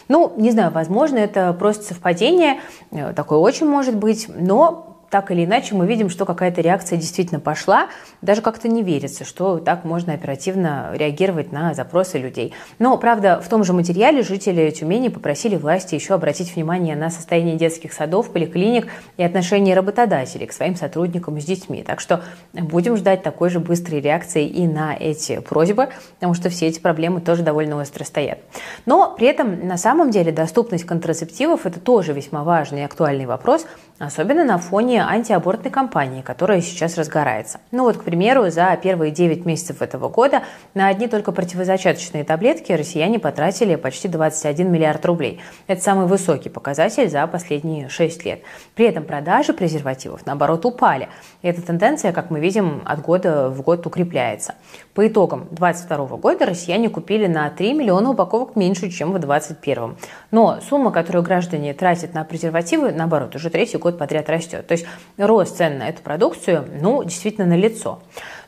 Ну, 0.09 0.35
не 0.37 0.51
знаю, 0.51 0.71
возможно, 0.71 1.17
это 1.17 1.55
просто 1.55 1.85
совпадение, 1.85 2.61
э, 2.91 3.15
такое 3.15 3.39
очень 3.39 3.67
может 3.67 3.97
быть, 3.97 4.27
но 4.29 5.00
так 5.11 5.31
или 5.33 5.45
иначе 5.45 5.75
мы 5.75 5.87
видим, 5.87 6.09
что 6.09 6.25
какая-то 6.25 6.61
реакция 6.61 6.97
действительно 6.97 7.41
пошла. 7.41 7.89
Даже 8.23 8.43
как-то 8.43 8.69
не 8.69 8.83
верится, 8.83 9.25
что 9.25 9.59
так 9.59 9.85
можно 9.85 10.15
оперативно 10.15 10.91
реагировать 10.95 11.53
на 11.53 11.75
запросы 11.75 12.19
людей. 12.19 12.55
Но, 12.79 12.97
правда, 12.97 13.41
в 13.45 13.49
том 13.49 13.65
же 13.65 13.73
материале 13.73 14.23
жители 14.23 14.71
Тюмени 14.71 15.09
попросили 15.09 15.57
власти 15.57 15.97
еще 15.97 16.15
обратить 16.15 16.55
внимание 16.55 16.95
на 16.95 17.11
состояние 17.11 17.57
детских 17.57 17.93
садов, 17.93 18.31
поликлиник 18.31 18.87
и 19.17 19.25
отношение 19.25 19.75
работодателей 19.75 20.47
к 20.47 20.53
своим 20.53 20.77
сотрудникам 20.77 21.41
с 21.41 21.45
детьми. 21.45 21.83
Так 21.83 22.01
что 22.01 22.23
будем 22.53 22.97
ждать 22.97 23.23
такой 23.23 23.51
же 23.51 23.59
быстрой 23.59 24.01
реакции 24.01 24.47
и 24.47 24.67
на 24.67 24.95
эти 24.95 25.41
просьбы, 25.41 25.89
потому 26.15 26.35
что 26.35 26.51
все 26.51 26.69
эти 26.69 26.79
проблемы 26.79 27.21
тоже 27.21 27.43
довольно 27.43 27.77
остро 27.81 28.05
стоят. 28.05 28.39
Но 28.87 29.15
при 29.19 29.27
этом 29.27 29.67
на 29.67 29.77
самом 29.77 30.11
деле 30.11 30.31
доступность 30.31 30.85
контрацептивов– 30.85 31.61
это 31.67 31.81
тоже 31.81 32.13
весьма 32.13 32.45
важный 32.45 32.81
и 32.81 32.85
актуальный 32.85 33.27
вопрос, 33.27 33.67
особенно 34.01 34.45
на 34.45 34.59
фоне 34.59 35.05
антиабортной 35.05 35.71
кампании, 35.71 36.23
которая 36.23 36.61
сейчас 36.63 36.97
разгорается. 36.97 37.61
Ну 37.71 37.85
вот, 37.85 37.99
к 37.99 38.03
примеру, 38.03 38.51
за 38.51 38.77
первые 38.83 39.13
9 39.13 39.45
месяцев 39.45 39.83
этого 39.83 40.09
года 40.09 40.43
на 40.75 40.89
одни 40.89 41.07
только 41.07 41.33
противозачаточные 41.33 42.25
таблетки 42.25 42.73
россияне 42.73 43.19
потратили 43.19 43.77
почти 43.77 44.09
21 44.09 44.73
миллиард 44.73 45.05
рублей. 45.05 45.41
Это 45.67 45.83
самый 45.83 46.07
высокий 46.07 46.49
показатель 46.49 47.09
за 47.09 47.27
последние 47.27 47.91
6 47.91 48.25
лет. 48.25 48.41
При 48.75 48.87
этом 48.87 49.05
продажи 49.05 49.53
презервативов, 49.53 50.25
наоборот, 50.25 50.65
упали. 50.65 51.09
И 51.43 51.49
эта 51.49 51.61
тенденция, 51.61 52.13
как 52.13 52.31
мы 52.31 52.41
видим, 52.41 52.83
от 52.87 53.03
года 53.03 53.51
в 53.51 53.61
год 53.61 53.87
укрепляется. 53.87 54.55
По 55.01 55.07
итогам 55.09 55.49
2022 55.53 56.19
года 56.19 56.45
россияне 56.45 56.91
купили 56.91 57.27
на 57.27 57.49
3 57.49 57.73
миллиона 57.73 58.11
упаковок 58.11 58.55
меньше, 58.55 58.91
чем 58.91 59.13
в 59.13 59.19
2021. 59.19 59.97
Но 60.31 60.59
сумма, 60.69 60.93
которую 60.93 61.23
граждане 61.23 61.73
тратят 61.73 62.13
на 62.13 62.23
презервативы, 62.23 62.93
наоборот, 62.93 63.35
уже 63.35 63.49
третий 63.49 63.79
год 63.79 63.97
подряд 63.97 64.29
растет. 64.29 64.67
То 64.67 64.73
есть 64.73 64.85
рост 65.17 65.57
цен 65.57 65.79
на 65.79 65.89
эту 65.89 66.03
продукцию, 66.03 66.69
ну, 66.83 67.03
действительно 67.03 67.47
налицо. 67.47 68.01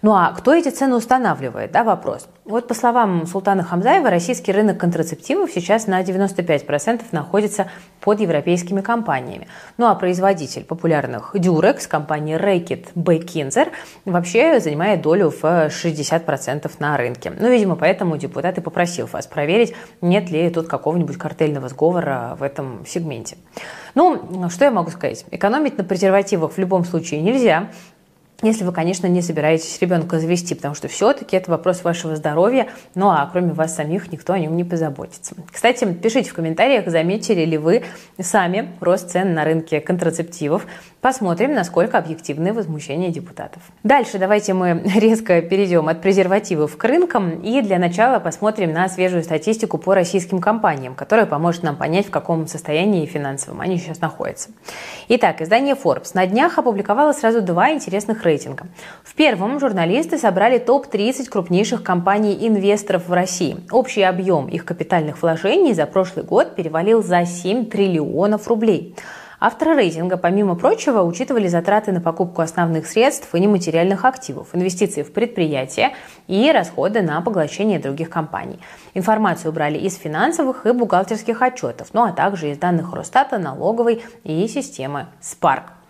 Ну 0.02 0.14
а 0.14 0.32
кто 0.32 0.52
эти 0.52 0.68
цены 0.68 0.97
устанавливает? 0.97 1.71
Да, 1.71 1.85
вопрос. 1.85 2.26
Вот 2.44 2.66
по 2.66 2.75
словам 2.75 3.25
Султана 3.28 3.62
Хамзаева, 3.62 4.11
российский 4.11 4.50
рынок 4.50 4.78
контрацептивов 4.78 5.52
сейчас 5.52 5.87
на 5.87 6.02
95% 6.02 7.02
находится 7.12 7.68
под 8.00 8.18
европейскими 8.18 8.80
компаниями. 8.80 9.47
Ну 9.78 9.87
а 9.87 9.94
производитель 9.94 10.64
популярных 10.64 11.37
Durex, 11.37 11.87
компания 11.87 12.37
Reckitt 12.37 12.88
Bekinzer, 12.97 13.71
вообще 14.04 14.59
занимает 14.59 15.02
долю 15.02 15.30
в 15.30 15.44
60% 15.44 16.68
на 16.80 16.97
рынке. 16.97 17.32
Ну, 17.38 17.49
видимо, 17.49 17.76
поэтому 17.76 18.16
депутат 18.16 18.59
и 18.59 18.61
попросил 18.61 19.06
вас 19.06 19.28
проверить, 19.28 19.73
нет 20.00 20.30
ли 20.30 20.50
тут 20.50 20.66
какого-нибудь 20.66 21.16
картельного 21.16 21.68
сговора 21.68 22.37
в 22.40 22.42
этом 22.42 22.85
сегменте. 22.88 23.37
Ну, 23.94 24.49
что 24.50 24.64
я 24.64 24.73
могу 24.73 24.90
сказать? 24.90 25.25
Экономить 25.30 25.78
на 25.78 25.85
презервативах 25.85 26.54
в 26.54 26.59
любом 26.59 26.85
случае 26.85 27.21
нельзя. 27.21 27.68
Если 28.42 28.64
вы, 28.64 28.72
конечно, 28.72 29.06
не 29.06 29.22
собираетесь 29.22 29.78
ребенка 29.80 30.18
завести, 30.18 30.56
потому 30.56 30.75
что 30.75 30.88
все-таки 30.88 31.37
это 31.37 31.49
вопрос 31.49 31.84
вашего 31.84 32.16
здоровья, 32.16 32.66
ну 32.96 33.08
а 33.08 33.28
кроме 33.30 33.52
вас 33.52 33.76
самих 33.76 34.11
никто 34.11 34.32
о 34.32 34.38
нем 34.38 34.56
не 34.56 34.64
позаботится. 34.64 35.37
Кстати, 35.52 35.84
пишите 35.92 36.30
в 36.30 36.34
комментариях, 36.34 36.88
заметили 36.88 37.44
ли 37.44 37.56
вы 37.56 37.84
сами 38.20 38.70
рост 38.80 39.11
цен 39.11 39.34
на 39.34 39.44
рынке 39.44 39.80
контрацептивов. 39.80 40.66
Посмотрим, 41.00 41.52
насколько 41.52 41.99
объективны 41.99 42.52
возмущения 42.52 43.11
депутатов. 43.11 43.62
Дальше 43.84 44.18
давайте 44.18 44.54
мы 44.54 44.82
резко 44.96 45.40
перейдем 45.40 45.88
от 45.88 46.00
презервативов 46.00 46.76
к 46.76 46.84
рынкам 46.84 47.40
и 47.42 47.61
для 47.61 47.78
начала 47.78 48.18
посмотрим 48.18 48.72
на 48.72 48.88
свежую 48.88 49.22
статистику 49.22 49.78
по 49.78 49.94
российским 49.94 50.40
компаниям, 50.40 50.96
которая 50.96 51.26
поможет 51.26 51.62
нам 51.62 51.76
понять, 51.76 52.06
в 52.06 52.11
каком 52.11 52.49
состоянии 52.49 53.06
финансовом 53.06 53.61
они 53.61 53.78
сейчас 53.78 54.00
находятся. 54.00 54.50
Итак, 55.08 55.40
издание 55.42 55.75
Forbes 55.75 56.11
на 56.14 56.26
днях 56.26 56.58
опубликовало 56.58 57.12
сразу 57.12 57.40
два 57.40 57.70
интересных 57.70 58.25
рейтинга. 58.33 58.67
В 59.05 59.15
первом 59.15 59.61
журналисты 59.61 60.19
собрали 60.19 60.59
топ-30 60.59 61.29
крупнейших 61.29 61.83
компаний-инвесторов 61.83 63.09
в 63.09 63.12
России. 63.12 63.57
Общий 63.71 64.03
объем 64.03 64.49
их 64.49 64.65
капитальных 64.65 65.23
вложений 65.23 65.75
за 65.75 65.87
прошлый 65.87 66.25
год 66.25 66.55
перевалил 66.57 67.03
за 67.03 67.27
7 67.27 67.67
триллионов 67.67 68.49
рублей. 68.49 68.95
Авторы 69.45 69.75
рейтинга, 69.75 70.17
помимо 70.17 70.55
прочего, 70.55 71.03
учитывали 71.03 71.49
затраты 71.49 71.91
на 71.91 72.01
покупку 72.01 72.43
основных 72.43 72.87
средств 72.87 73.35
и 73.35 73.41
нематериальных 73.41 74.05
активов, 74.05 74.55
инвестиции 74.55 75.03
в 75.03 75.12
предприятия 75.12 75.95
и 76.29 76.53
расходы 76.53 77.03
на 77.03 77.21
поглощение 77.23 77.81
других 77.81 78.09
компаний. 78.09 78.61
Информацию 78.95 79.53
брали 79.53 79.79
из 79.79 79.97
финансовых 79.97 80.65
и 80.65 80.71
бухгалтерских 80.71 81.43
отчетов, 81.43 81.89
ну 81.93 82.05
а 82.05 82.12
также 82.12 82.53
из 82.53 82.59
данных 82.59 82.95
Росстата, 82.95 83.39
налоговой 83.39 84.05
и 84.23 84.47
системы 84.47 85.07
Spark. 85.21 85.82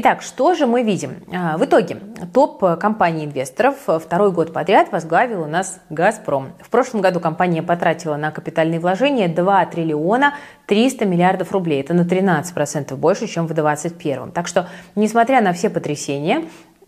Итак, 0.00 0.22
что 0.22 0.54
же 0.54 0.68
мы 0.68 0.84
видим? 0.84 1.24
А, 1.34 1.58
в 1.58 1.64
итоге 1.64 1.96
топ 2.32 2.60
компаний 2.78 3.24
инвесторов 3.24 3.74
второй 3.84 4.30
год 4.30 4.52
подряд 4.52 4.92
возглавил 4.92 5.42
у 5.42 5.46
нас 5.46 5.80
«Газпром». 5.90 6.52
В 6.60 6.70
прошлом 6.70 7.00
году 7.00 7.18
компания 7.18 7.64
потратила 7.64 8.14
на 8.14 8.30
капитальные 8.30 8.78
вложения 8.78 9.26
2 9.26 9.66
триллиона 9.66 10.34
300 10.66 11.04
миллиардов 11.04 11.50
рублей. 11.50 11.80
Это 11.80 11.94
на 11.94 12.02
13% 12.02 12.94
больше, 12.94 13.26
чем 13.26 13.48
в 13.48 13.54
2021. 13.54 14.30
Так 14.30 14.46
что, 14.46 14.68
несмотря 14.94 15.40
на 15.40 15.52
все 15.52 15.68
потрясения, 15.68 16.44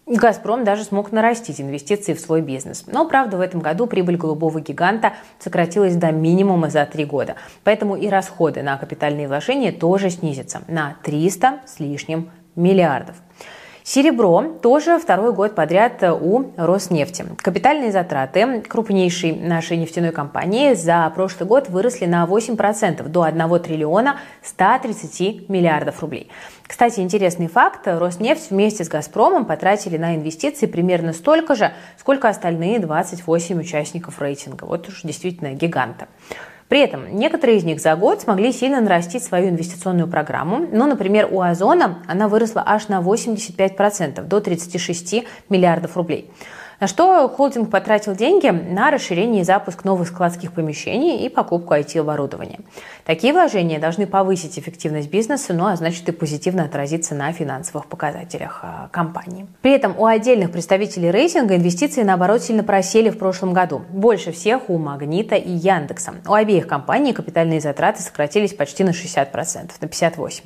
«Газпром» 0.06 0.62
даже 0.62 0.84
смог 0.84 1.10
нарастить 1.10 1.60
инвестиции 1.60 2.14
в 2.14 2.20
свой 2.20 2.42
бизнес. 2.42 2.84
Но, 2.86 3.08
правда, 3.08 3.38
в 3.38 3.40
этом 3.40 3.58
году 3.58 3.88
прибыль 3.88 4.18
голубого 4.18 4.60
гиганта 4.60 5.14
сократилась 5.40 5.96
до 5.96 6.12
минимума 6.12 6.70
за 6.70 6.86
три 6.86 7.04
года. 7.04 7.34
Поэтому 7.64 7.96
и 7.96 8.08
расходы 8.08 8.62
на 8.62 8.76
капитальные 8.76 9.26
вложения 9.26 9.72
тоже 9.72 10.10
снизятся 10.10 10.62
на 10.68 10.96
300 11.02 11.62
с 11.66 11.80
лишним 11.80 12.30
миллиардов. 12.56 13.16
Серебро 13.82 14.58
тоже 14.62 15.00
второй 15.00 15.32
год 15.32 15.56
подряд 15.56 16.02
у 16.02 16.52
Роснефти. 16.56 17.24
Капитальные 17.38 17.90
затраты 17.90 18.60
крупнейшей 18.60 19.32
нашей 19.32 19.78
нефтяной 19.78 20.12
компании 20.12 20.74
за 20.74 21.10
прошлый 21.12 21.48
год 21.48 21.68
выросли 21.68 22.04
на 22.04 22.24
8% 22.24 23.08
до 23.08 23.22
1 23.22 23.58
триллиона 23.60 24.20
130 24.44 25.48
миллиардов 25.48 26.00
рублей. 26.02 26.30
Кстати, 26.68 27.00
интересный 27.00 27.48
факт. 27.48 27.80
Роснефть 27.86 28.50
вместе 28.50 28.84
с 28.84 28.88
«Газпромом» 28.88 29.44
потратили 29.44 29.96
на 29.96 30.14
инвестиции 30.14 30.66
примерно 30.66 31.12
столько 31.12 31.56
же, 31.56 31.72
сколько 31.98 32.28
остальные 32.28 32.78
28 32.78 33.58
участников 33.58 34.20
рейтинга. 34.20 34.66
Вот 34.66 34.88
уж 34.88 35.02
действительно 35.02 35.52
гиганта. 35.54 36.06
При 36.70 36.78
этом 36.78 37.16
некоторые 37.16 37.58
из 37.58 37.64
них 37.64 37.80
за 37.80 37.96
год 37.96 38.20
смогли 38.20 38.52
сильно 38.52 38.80
нарастить 38.80 39.24
свою 39.24 39.48
инвестиционную 39.48 40.06
программу. 40.06 40.68
Ну, 40.70 40.86
например, 40.86 41.26
у 41.28 41.40
Озона 41.40 41.98
она 42.06 42.28
выросла 42.28 42.62
аж 42.64 42.86
на 42.86 43.00
85%, 43.00 44.22
до 44.22 44.40
36 44.40 45.24
миллиардов 45.48 45.96
рублей. 45.96 46.30
На 46.80 46.86
что 46.86 47.28
холдинг 47.28 47.70
потратил 47.70 48.14
деньги 48.14 48.48
на 48.48 48.90
расширение 48.90 49.42
и 49.42 49.44
запуск 49.44 49.84
новых 49.84 50.08
складских 50.08 50.52
помещений 50.52 51.26
и 51.26 51.28
покупку 51.28 51.74
IT-оборудования. 51.74 52.60
Такие 53.04 53.34
вложения 53.34 53.78
должны 53.78 54.06
повысить 54.06 54.58
эффективность 54.58 55.10
бизнеса, 55.10 55.52
ну 55.52 55.66
а 55.66 55.76
значит 55.76 56.08
и 56.08 56.12
позитивно 56.12 56.64
отразиться 56.64 57.14
на 57.14 57.30
финансовых 57.32 57.84
показателях 57.84 58.60
а, 58.62 58.88
компании. 58.92 59.46
При 59.60 59.72
этом 59.72 59.94
у 59.98 60.06
отдельных 60.06 60.52
представителей 60.52 61.10
рейтинга 61.10 61.56
инвестиции, 61.56 62.02
наоборот, 62.02 62.42
сильно 62.42 62.64
просели 62.64 63.10
в 63.10 63.18
прошлом 63.18 63.52
году. 63.52 63.82
Больше 63.90 64.32
всех 64.32 64.70
у 64.70 64.78
Магнита 64.78 65.34
и 65.34 65.50
Яндекса. 65.50 66.14
У 66.26 66.32
обеих 66.32 66.66
компаний 66.66 67.12
капитальные 67.12 67.60
затраты 67.60 68.00
сократились 68.00 68.54
почти 68.54 68.84
на 68.84 68.90
60%, 68.90 69.70
на 69.82 69.84
58%. 69.84 70.42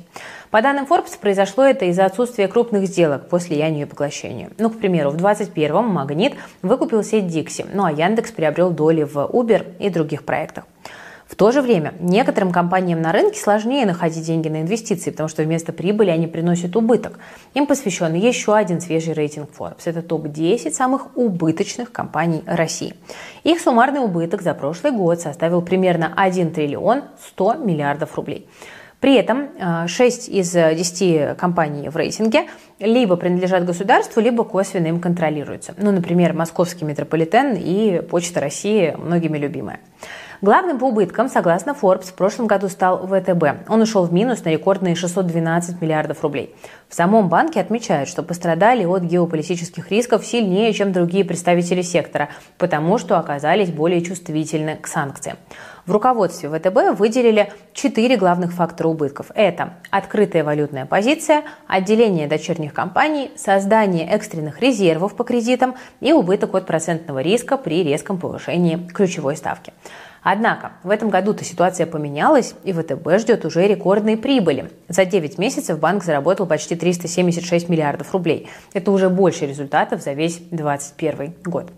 По 0.55 0.61
данным 0.61 0.87
Forbes, 0.89 1.19
произошло 1.19 1.65
это 1.65 1.83
из-за 1.83 2.05
отсутствия 2.05 2.47
крупных 2.47 2.87
сделок 2.87 3.27
после 3.27 3.57
слиянию 3.57 3.85
и 3.85 3.89
поглощению. 3.89 4.51
Ну, 4.57 4.69
к 4.69 4.79
примеру, 4.79 5.09
в 5.09 5.17
2021-м 5.17 5.85
Магнит 5.85 6.35
выкупил 6.61 7.03
сеть 7.03 7.25
Dixie, 7.25 7.67
ну 7.73 7.83
а 7.83 7.91
Яндекс 7.91 8.31
приобрел 8.31 8.69
доли 8.69 9.03
в 9.03 9.17
Uber 9.17 9.75
и 9.79 9.89
других 9.89 10.23
проектах. 10.23 10.63
В 11.27 11.35
то 11.35 11.51
же 11.51 11.61
время 11.61 11.93
некоторым 11.99 12.53
компаниям 12.53 13.01
на 13.01 13.11
рынке 13.11 13.37
сложнее 13.37 13.85
находить 13.85 14.25
деньги 14.25 14.47
на 14.47 14.61
инвестиции, 14.61 15.11
потому 15.11 15.27
что 15.27 15.43
вместо 15.43 15.73
прибыли 15.73 16.09
они 16.09 16.25
приносят 16.25 16.77
убыток. 16.77 17.19
Им 17.53 17.67
посвящен 17.67 18.13
еще 18.13 18.55
один 18.55 18.79
свежий 18.79 19.13
рейтинг 19.13 19.49
Forbes. 19.59 19.81
Это 19.83 20.01
топ-10 20.01 20.71
самых 20.71 21.17
убыточных 21.17 21.91
компаний 21.91 22.43
России. 22.45 22.95
Их 23.43 23.59
суммарный 23.59 23.99
убыток 23.99 24.41
за 24.41 24.53
прошлый 24.53 24.93
год 24.93 25.19
составил 25.19 25.61
примерно 25.61 26.13
1 26.15 26.53
триллион 26.53 27.03
100 27.19 27.55
миллиардов 27.55 28.15
рублей. 28.15 28.47
При 28.99 29.15
этом 29.15 29.49
6 29.87 30.29
э, 30.29 30.31
из 30.31 30.51
10 30.51 31.37
компаний 31.37 31.89
в 31.89 31.95
рейтинге 31.95 32.45
либо 32.79 33.15
принадлежат 33.15 33.65
государству, 33.65 34.21
либо 34.21 34.43
косвенно 34.43 34.87
им 34.87 34.99
контролируются. 34.99 35.73
Ну, 35.77 35.91
например, 35.91 36.33
Московский 36.33 36.85
метрополитен 36.85 37.55
и 37.55 38.01
Почта 38.01 38.39
России, 38.39 38.95
многими 38.97 39.37
любимая. 39.37 39.79
Главным 40.41 40.79
по 40.79 40.85
убыткам, 40.85 41.29
согласно 41.29 41.71
Forbes, 41.71 42.05
в 42.05 42.13
прошлом 42.13 42.47
году 42.47 42.67
стал 42.67 43.07
ВТБ. 43.07 43.69
Он 43.69 43.81
ушел 43.81 44.05
в 44.05 44.13
минус 44.13 44.43
на 44.43 44.49
рекордные 44.49 44.95
612 44.95 45.81
миллиардов 45.81 46.21
рублей. 46.23 46.53
В 46.89 46.95
самом 46.95 47.29
банке 47.29 47.61
отмечают, 47.61 48.09
что 48.09 48.21
пострадали 48.21 48.85
от 48.85 49.03
геополитических 49.03 49.89
рисков 49.91 50.25
сильнее, 50.25 50.73
чем 50.73 50.91
другие 50.91 51.23
представители 51.23 51.81
сектора, 51.81 52.29
потому 52.57 52.97
что 52.97 53.17
оказались 53.17 53.71
более 53.71 54.01
чувствительны 54.01 54.75
к 54.75 54.87
санкциям. 54.87 55.37
В 55.85 55.91
руководстве 55.91 56.49
ВТБ 56.49 56.97
выделили 56.97 57.53
четыре 57.73 58.17
главных 58.17 58.53
фактора 58.53 58.87
убытков. 58.87 59.27
Это 59.35 59.73
открытая 59.91 60.43
валютная 60.43 60.87
позиция, 60.87 61.43
отделение 61.67 62.27
дочерних 62.27 62.73
компаний, 62.73 63.31
создание 63.35 64.07
экстренных 64.07 64.61
резервов 64.61 65.15
по 65.15 65.23
кредитам 65.23 65.75
и 66.01 66.11
убыток 66.11 66.55
от 66.55 66.65
процентного 66.65 67.19
риска 67.19 67.57
при 67.57 67.83
резком 67.83 68.19
повышении 68.19 68.77
ключевой 68.77 69.37
ставки. 69.37 69.73
Однако 70.27 70.71
в 70.81 70.89
этом 70.89 71.11
году-то 71.11 71.45
ситуация 71.45 71.85
поменялась, 71.85 72.55
и 72.63 72.73
ВТБ 72.73 73.19
ждет 73.19 73.45
уже 73.45 73.67
рекордной 73.67 74.17
прибыли. 74.17 74.71
За 74.89 75.05
9 75.05 75.37
месяцев 75.37 75.77
банк 75.77 76.03
заработал 76.03 76.47
почти 76.47 76.75
376 76.75 77.69
миллиардов 77.69 78.11
рублей. 78.11 78.49
Это 78.73 78.89
уже 78.89 79.09
больше 79.09 79.45
результатов 79.45 80.01
за 80.01 80.13
весь 80.13 80.37
2021 80.39 81.35
год. 81.45 81.71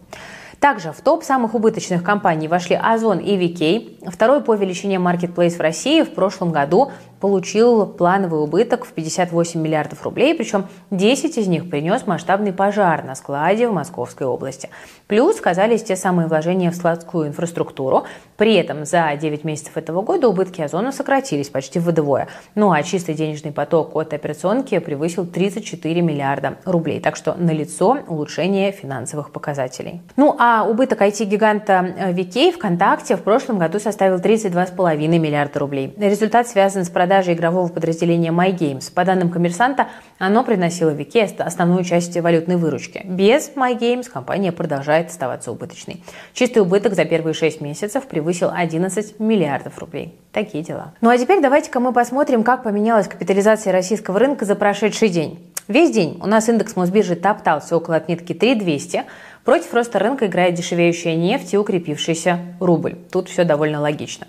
Также 0.61 0.93
в 0.93 1.01
топ 1.01 1.25
самых 1.25 1.55
убыточных 1.55 2.03
компаний 2.03 2.47
вошли 2.47 2.79
Озон 2.81 3.19
и 3.19 3.37
VK. 3.37 4.09
Второй 4.11 4.41
по 4.41 4.55
величине 4.55 4.97
маркетплейс 4.97 5.57
в 5.57 5.61
России 5.61 6.01
в 6.01 6.15
прошлом 6.15 6.53
году 6.53 6.93
получил 7.19 7.86
плановый 7.86 8.41
убыток 8.41 8.86
в 8.86 8.93
58 8.93 9.59
миллиардов 9.59 10.03
рублей, 10.03 10.36
причем 10.36 10.67
10 10.91 11.38
из 11.38 11.47
них 11.47 11.69
принес 11.69 12.05
масштабный 12.07 12.53
пожар 12.53 13.03
на 13.03 13.15
складе 13.15 13.67
в 13.67 13.74
Московской 13.74 14.27
области. 14.27 14.69
Плюс 15.07 15.38
сказались 15.38 15.83
те 15.83 15.95
самые 15.95 16.27
вложения 16.27 16.71
в 16.71 16.75
складскую 16.75 17.27
инфраструктуру. 17.27 18.03
При 18.36 18.55
этом 18.55 18.86
за 18.86 19.15
9 19.19 19.43
месяцев 19.43 19.77
этого 19.77 20.01
года 20.01 20.27
убытки 20.27 20.62
Озона 20.62 20.91
сократились 20.91 21.50
почти 21.50 21.79
вдвое. 21.79 22.27
Ну 22.55 22.71
а 22.71 22.83
чистый 22.83 23.15
денежный 23.15 23.51
поток 23.51 23.95
от 23.95 24.13
операционки 24.13 24.77
превысил 24.79 25.25
34 25.25 26.01
миллиарда 26.01 26.57
рублей. 26.65 27.00
Так 27.00 27.15
что 27.15 27.33
налицо 27.33 27.97
улучшение 28.07 28.71
финансовых 28.71 29.31
показателей. 29.31 30.01
Ну 30.15 30.36
а 30.39 30.65
убыток 30.69 31.01
IT-гиганта 31.01 31.95
VK 32.12 32.51
ВКонтакте 32.53 33.15
в 33.15 33.24
прошлом 33.24 33.57
году 33.57 33.79
составил 33.79 34.17
32,5 34.17 34.97
миллиарда 35.07 35.59
рублей. 35.59 35.93
Результат 35.97 36.47
связан 36.47 36.86
с 36.86 36.89
продажей 36.89 37.06
продажи 37.07 37.31
игрового 37.31 37.69
подразделения 37.69 38.31
MyGames. 38.31 38.91
По 38.93 39.05
данным 39.05 39.29
коммерсанта, 39.29 39.87
оно 40.19 40.43
приносило 40.43 40.89
Вики 40.89 41.17
основную 41.39 41.85
часть 41.85 42.17
валютной 42.17 42.57
выручки. 42.57 43.01
Без 43.05 43.49
MyGames 43.55 44.11
компания 44.11 44.51
продолжает 44.51 45.07
оставаться 45.07 45.53
убыточной. 45.53 46.03
Чистый 46.33 46.59
убыток 46.59 46.95
за 46.95 47.05
первые 47.05 47.33
6 47.33 47.61
месяцев 47.61 48.07
превысил 48.07 48.51
11 48.53 49.21
миллиардов 49.21 49.79
рублей. 49.79 50.19
Такие 50.33 50.65
дела. 50.65 50.95
Ну 50.99 51.09
а 51.09 51.17
теперь 51.17 51.41
давайте-ка 51.41 51.79
мы 51.79 51.93
посмотрим, 51.93 52.43
как 52.43 52.63
поменялась 52.63 53.07
капитализация 53.07 53.71
российского 53.71 54.19
рынка 54.19 54.43
за 54.43 54.55
прошедший 54.55 55.07
день. 55.07 55.39
Весь 55.69 55.91
день 55.91 56.19
у 56.21 56.27
нас 56.27 56.49
индекс 56.49 56.75
Мосбиржи 56.75 57.15
топтался 57.15 57.77
около 57.77 57.95
отметки 57.95 58.33
3200. 58.33 59.03
Против 59.45 59.73
роста 59.73 59.99
рынка 59.99 60.25
играет 60.25 60.55
дешевеющая 60.55 61.15
нефть 61.15 61.53
и 61.53 61.57
укрепившийся 61.57 62.39
рубль. 62.59 62.95
Тут 63.11 63.29
все 63.29 63.45
довольно 63.45 63.79
логично. 63.79 64.27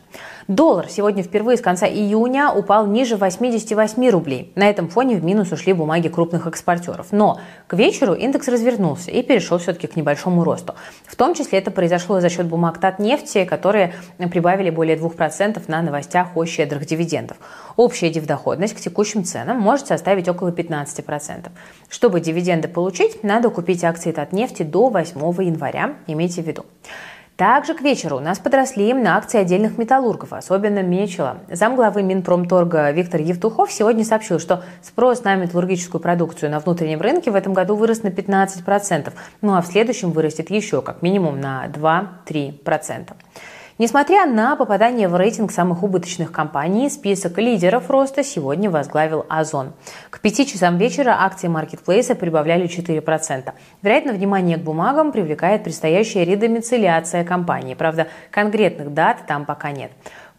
Доллар 0.49 0.89
сегодня 0.89 1.23
впервые 1.23 1.59
с 1.59 1.61
конца 1.61 1.87
июня 1.87 2.51
упал 2.51 2.87
ниже 2.87 3.19
88 3.19 4.09
рублей. 4.09 4.51
На 4.55 4.71
этом 4.71 4.89
фоне 4.89 5.17
в 5.17 5.23
минус 5.23 5.53
ушли 5.53 5.75
бумаги 5.75 6.09
крупных 6.09 6.47
экспортеров. 6.47 7.09
Но 7.11 7.39
к 7.67 7.75
вечеру 7.75 8.15
индекс 8.15 8.49
развернулся 8.49 9.11
и 9.11 9.23
перешел 9.23 9.59
все-таки 9.59 9.87
к 9.89 9.97
небольшому 9.97 10.45
росту. 10.45 10.75
В 11.05 11.17
том 11.17 11.35
числе 11.35 11.59
это 11.59 11.71
произошло 11.71 12.23
за 12.23 12.31
счет 12.31 12.47
бумаг 12.47 12.79
Татнефти, 12.79 13.45
которые 13.45 13.93
прибавили 14.17 14.71
более 14.71 14.97
2% 14.97 15.63
на 15.69 15.83
новостях 15.83 16.29
о 16.35 16.47
щедрых 16.47 16.87
дивидендах. 16.87 17.37
Общая 17.77 18.09
дивдоходность 18.09 18.73
к 18.73 18.81
текущим 18.81 19.25
ценам 19.25 19.59
может 19.59 19.89
составить 19.89 20.31
около 20.31 20.49
15%. 20.49 21.51
Чтобы 21.91 22.21
дивиденды 22.21 22.69
получить, 22.69 23.23
надо 23.23 23.51
купить 23.51 23.85
акции 23.85 24.13
Татнефти 24.13 24.63
до 24.63 24.89
8 24.89 25.21
января, 25.45 25.97
имейте 26.07 26.41
в 26.41 26.47
виду. 26.47 26.65
Также 27.39 27.75
к 27.75 27.83
вечеру 27.83 28.17
у 28.17 28.21
нас 28.21 28.41
подросли 28.41 28.93
на 28.93 29.17
акции 29.17 29.39
отдельных 29.39 29.79
металлургов, 29.79 30.33
особенно 30.33 30.83
Мечела. 30.83 31.39
Замглавы 31.49 32.03
Минпромторга 32.03 32.91
Виктор 32.91 33.21
Евтухов 33.21 33.71
сегодня 33.71 34.05
сообщил, 34.05 34.41
что 34.41 34.65
спрос 34.83 35.23
на 35.23 35.37
металлургическую 35.37 36.01
продукцию 36.01 36.51
на 36.51 36.59
внутреннем 36.59 37.01
рынке 37.01 37.31
в 37.31 37.37
этом 37.37 37.53
году 37.53 37.77
вырос 37.77 38.03
на 38.03 38.09
15%, 38.09 39.13
ну 39.41 39.55
а 39.55 39.63
в 39.63 39.69
следующем 39.69 40.11
вырастет 40.11 40.51
еще 40.51 40.83
как 40.83 41.01
минимум 41.01 41.41
на 41.41 41.69
2-3%. 41.69 43.13
Несмотря 43.79 44.27
на 44.27 44.57
попадание 44.57 45.07
в 45.07 45.15
рейтинг 45.15 45.53
самых 45.53 45.85
убыточных 45.85 46.33
компаний, 46.33 46.91
список 46.91 47.39
лидеров 47.39 47.89
роста 47.89 48.25
сегодня 48.25 48.69
возглавил 48.69 49.25
Озон. 49.29 49.73
К 50.11 50.19
5 50.19 50.49
часам 50.49 50.79
вечера 50.79 51.17
акции 51.21 51.47
маркетплейса 51.47 52.17
прибавляли 52.17 52.67
4%. 52.67 53.53
Вероятно, 53.83 54.13
внимание 54.15 54.57
к 54.57 54.63
бумагам 54.63 55.13
привлекает 55.13 55.63
предстоящая 55.63 56.25
редомицеляция 56.25 57.23
компании. 57.23 57.75
Правда, 57.75 58.09
конкретных 58.33 58.93
дат 58.93 59.27
там 59.29 59.45
пока 59.47 59.71
нет. 59.71 59.93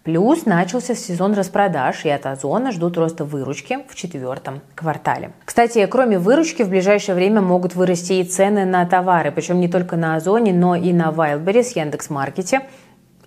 Плюс 0.04 0.46
начался 0.46 0.94
сезон 0.94 1.34
распродаж, 1.34 2.04
и 2.04 2.10
от 2.10 2.26
Озона 2.26 2.74
ждут 2.74 2.98
роста 2.98 3.24
выручки 3.24 3.80
в 3.88 3.96
четвертом 3.96 4.60
квартале. 4.76 5.32
Кстати, 5.46 5.86
кроме 5.86 6.20
выручки, 6.20 6.64
в 6.64 6.70
ближайшее 6.70 7.16
время 7.16 7.40
могут 7.40 7.76
вырасти 7.76 8.14
и 8.14 8.24
цены 8.26 8.66
на 8.66 8.86
товары, 8.86 9.32
причем 9.32 9.62
не 9.62 9.70
только 9.70 9.96
на 9.96 10.16
Озоне, 10.16 10.52
но 10.52 10.76
и 10.76 10.92
на 10.92 11.12
Wildberries, 11.12 11.74
Яндекс.Маркете, 11.76 12.62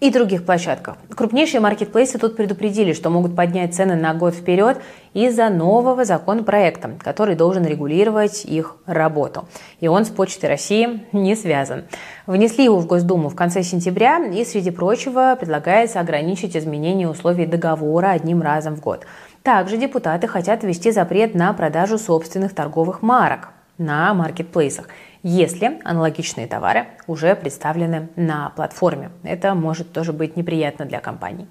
и 0.03 0.11
других 0.11 0.45
площадках. 0.45 0.97
Крупнейшие 1.11 1.61
маркетплейсы 1.61 2.19
тут 2.19 2.37
предупредили, 2.37 2.93
что 2.93 3.09
могут 3.09 3.37
поднять 3.37 3.73
цены 3.73 3.95
на 3.95 4.15
год 4.15 4.35
вперед 4.35 4.79
из-за 5.15 5.49
нового 5.49 6.05
законопроекта, 6.05 6.91
который 6.99 7.37
должен 7.37 7.65
регулировать 7.65 8.45
их 8.45 8.79
работу. 8.85 9.47
И 9.79 9.87
он 9.87 10.05
с 10.05 10.09
Почтой 10.09 10.49
России 10.49 11.07
не 11.13 11.37
связан. 11.37 11.85
Внесли 12.27 12.65
его 12.65 12.81
в 12.81 12.87
Госдуму 12.87 13.29
в 13.29 13.37
конце 13.37 13.63
сентября 13.63 14.19
и, 14.27 14.45
среди 14.45 14.73
прочего, 14.73 15.37
предлагается 15.39 16.01
ограничить 16.01 16.57
изменение 16.57 17.09
условий 17.09 17.47
договора 17.47 18.09
одним 18.09 18.43
разом 18.43 18.75
в 18.75 18.81
год. 18.81 19.07
Также 19.45 19.77
депутаты 19.77 20.27
хотят 20.27 20.65
ввести 20.65 20.91
запрет 20.91 21.37
на 21.37 21.53
продажу 21.53 21.97
собственных 21.97 22.57
торговых 22.57 23.03
марок 23.03 23.51
на 23.79 24.13
маркетплейсах 24.15 24.89
если 25.23 25.81
аналогичные 25.85 26.47
товары 26.47 26.87
уже 27.07 27.35
представлены 27.35 28.09
на 28.17 28.51
платформе. 28.51 29.11
Это 29.23 29.55
может 29.55 29.93
тоже 29.93 30.13
быть 30.13 30.37
неприятно 30.37 30.85
для 30.85 31.01
компаний. 31.01 31.47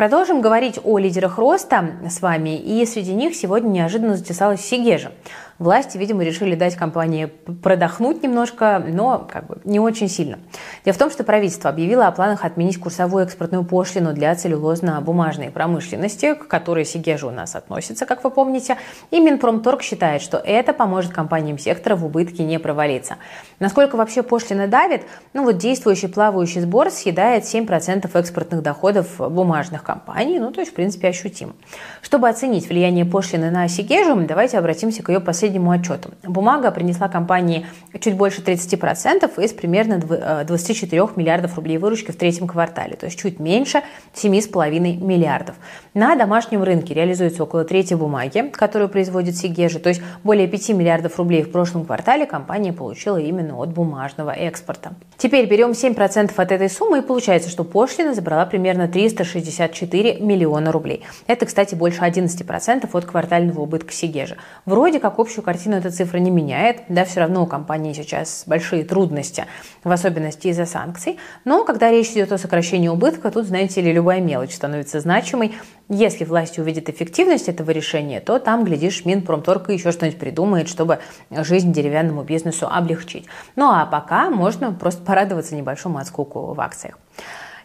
Продолжим 0.00 0.40
говорить 0.40 0.80
о 0.82 0.96
лидерах 0.96 1.36
роста 1.36 1.90
с 2.08 2.22
вами, 2.22 2.56
и 2.56 2.86
среди 2.86 3.12
них 3.12 3.36
сегодня 3.36 3.68
неожиданно 3.68 4.16
затесалась 4.16 4.62
Сигежа. 4.62 5.12
Власти, 5.58 5.98
видимо, 5.98 6.24
решили 6.24 6.54
дать 6.54 6.74
компании 6.74 7.26
продохнуть 7.26 8.22
немножко, 8.22 8.82
но 8.82 9.28
как 9.30 9.46
бы 9.46 9.58
не 9.64 9.78
очень 9.78 10.08
сильно. 10.08 10.38
Дело 10.86 10.94
в 10.94 10.98
том, 10.98 11.10
что 11.10 11.22
правительство 11.22 11.68
объявило 11.68 12.06
о 12.06 12.12
планах 12.12 12.46
отменить 12.46 12.80
курсовую 12.80 13.24
экспортную 13.24 13.62
пошлину 13.64 14.14
для 14.14 14.32
целлюлозно-бумажной 14.32 15.50
промышленности, 15.50 16.32
к 16.32 16.48
которой 16.48 16.86
Сигежа 16.86 17.26
у 17.26 17.30
нас 17.30 17.54
относится, 17.54 18.06
как 18.06 18.24
вы 18.24 18.30
помните. 18.30 18.78
И 19.10 19.20
Минпромторг 19.20 19.82
считает, 19.82 20.22
что 20.22 20.38
это 20.38 20.72
поможет 20.72 21.12
компаниям 21.12 21.58
сектора 21.58 21.94
в 21.94 22.06
убытке 22.06 22.42
не 22.42 22.58
провалиться. 22.58 23.16
Насколько 23.58 23.96
вообще 23.96 24.22
пошлина 24.22 24.66
давит? 24.66 25.02
Ну 25.34 25.44
вот 25.44 25.58
действующий 25.58 26.08
плавающий 26.08 26.62
сбор 26.62 26.90
съедает 26.90 27.44
7% 27.44 28.08
экспортных 28.18 28.62
доходов 28.62 29.18
бумажных 29.18 29.82
компаний, 29.92 30.38
ну 30.38 30.50
то 30.52 30.60
есть 30.60 30.72
в 30.72 30.74
принципе 30.74 31.08
ощутим. 31.08 31.54
Чтобы 32.02 32.28
оценить 32.28 32.68
влияние 32.68 33.04
пошлины 33.04 33.50
на 33.50 33.68
Сигежу, 33.68 34.14
давайте 34.26 34.58
обратимся 34.58 35.02
к 35.02 35.08
ее 35.08 35.20
последнему 35.20 35.50
последнему 35.50 35.70
отчету. 35.70 36.10
Бумага 36.22 36.70
принесла 36.70 37.08
компании 37.08 37.66
чуть 38.00 38.14
больше 38.14 38.42
30% 38.42 39.42
из 39.42 39.52
примерно 39.52 39.98
24 39.98 41.02
э, 41.02 41.06
миллиардов 41.16 41.56
рублей 41.56 41.78
выручки 41.78 42.10
в 42.10 42.16
третьем 42.16 42.46
квартале, 42.46 42.96
то 42.96 43.06
есть 43.06 43.18
чуть 43.18 43.40
меньше 43.40 43.82
7,5 44.14 45.02
миллиардов. 45.02 45.56
На 45.94 46.16
домашнем 46.16 46.62
рынке 46.62 46.94
реализуется 46.94 47.42
около 47.42 47.64
трети 47.64 47.94
бумаги, 47.94 48.50
которую 48.52 48.88
производит 48.88 49.36
Сигежа, 49.36 49.78
то 49.78 49.88
есть 49.88 50.02
более 50.22 50.46
5 50.46 50.70
миллиардов 50.70 51.18
рублей 51.18 51.42
в 51.42 51.50
прошлом 51.50 51.84
квартале 51.84 52.26
компания 52.26 52.72
получила 52.72 53.16
именно 53.16 53.56
от 53.56 53.70
бумажного 53.70 54.30
экспорта. 54.30 54.92
Теперь 55.16 55.46
берем 55.46 55.70
7% 55.70 56.32
от 56.36 56.52
этой 56.52 56.70
суммы 56.70 56.98
и 56.98 57.02
получается, 57.02 57.50
что 57.50 57.64
пошлина 57.64 58.14
забрала 58.14 58.46
примерно 58.46 58.88
364 58.88 59.79
миллиона 59.84 60.72
рублей. 60.72 61.02
Это, 61.26 61.46
кстати, 61.46 61.74
больше 61.74 62.00
11% 62.00 62.88
от 62.92 63.04
квартального 63.04 63.60
убытка 63.60 63.92
Сигежа. 63.92 64.36
Вроде 64.66 65.00
как 65.00 65.18
общую 65.18 65.44
картину 65.44 65.76
эта 65.76 65.90
цифра 65.90 66.18
не 66.18 66.30
меняет. 66.30 66.82
Да, 66.88 67.04
все 67.04 67.20
равно 67.20 67.42
у 67.42 67.46
компании 67.46 67.92
сейчас 67.92 68.44
большие 68.46 68.84
трудности, 68.84 69.46
в 69.84 69.90
особенности 69.90 70.48
из-за 70.48 70.66
санкций. 70.66 71.18
Но 71.44 71.64
когда 71.64 71.90
речь 71.90 72.10
идет 72.10 72.32
о 72.32 72.38
сокращении 72.38 72.88
убытка, 72.88 73.30
тут, 73.30 73.46
знаете 73.46 73.80
ли, 73.80 73.92
любая 73.92 74.20
мелочь 74.20 74.54
становится 74.54 75.00
значимой. 75.00 75.54
Если 75.88 76.24
власти 76.24 76.60
увидят 76.60 76.88
эффективность 76.88 77.48
этого 77.48 77.72
решения, 77.72 78.20
то 78.20 78.38
там, 78.38 78.64
глядишь, 78.64 79.04
Минпромторг 79.04 79.70
еще 79.70 79.90
что-нибудь 79.90 80.20
придумает, 80.20 80.68
чтобы 80.68 81.00
жизнь 81.30 81.72
деревянному 81.72 82.22
бизнесу 82.22 82.68
облегчить. 82.70 83.26
Ну 83.56 83.70
а 83.70 83.86
пока 83.86 84.30
можно 84.30 84.72
просто 84.72 85.02
порадоваться 85.02 85.56
небольшому 85.56 85.98
отскоку 85.98 86.54
в 86.54 86.60
акциях. 86.60 86.96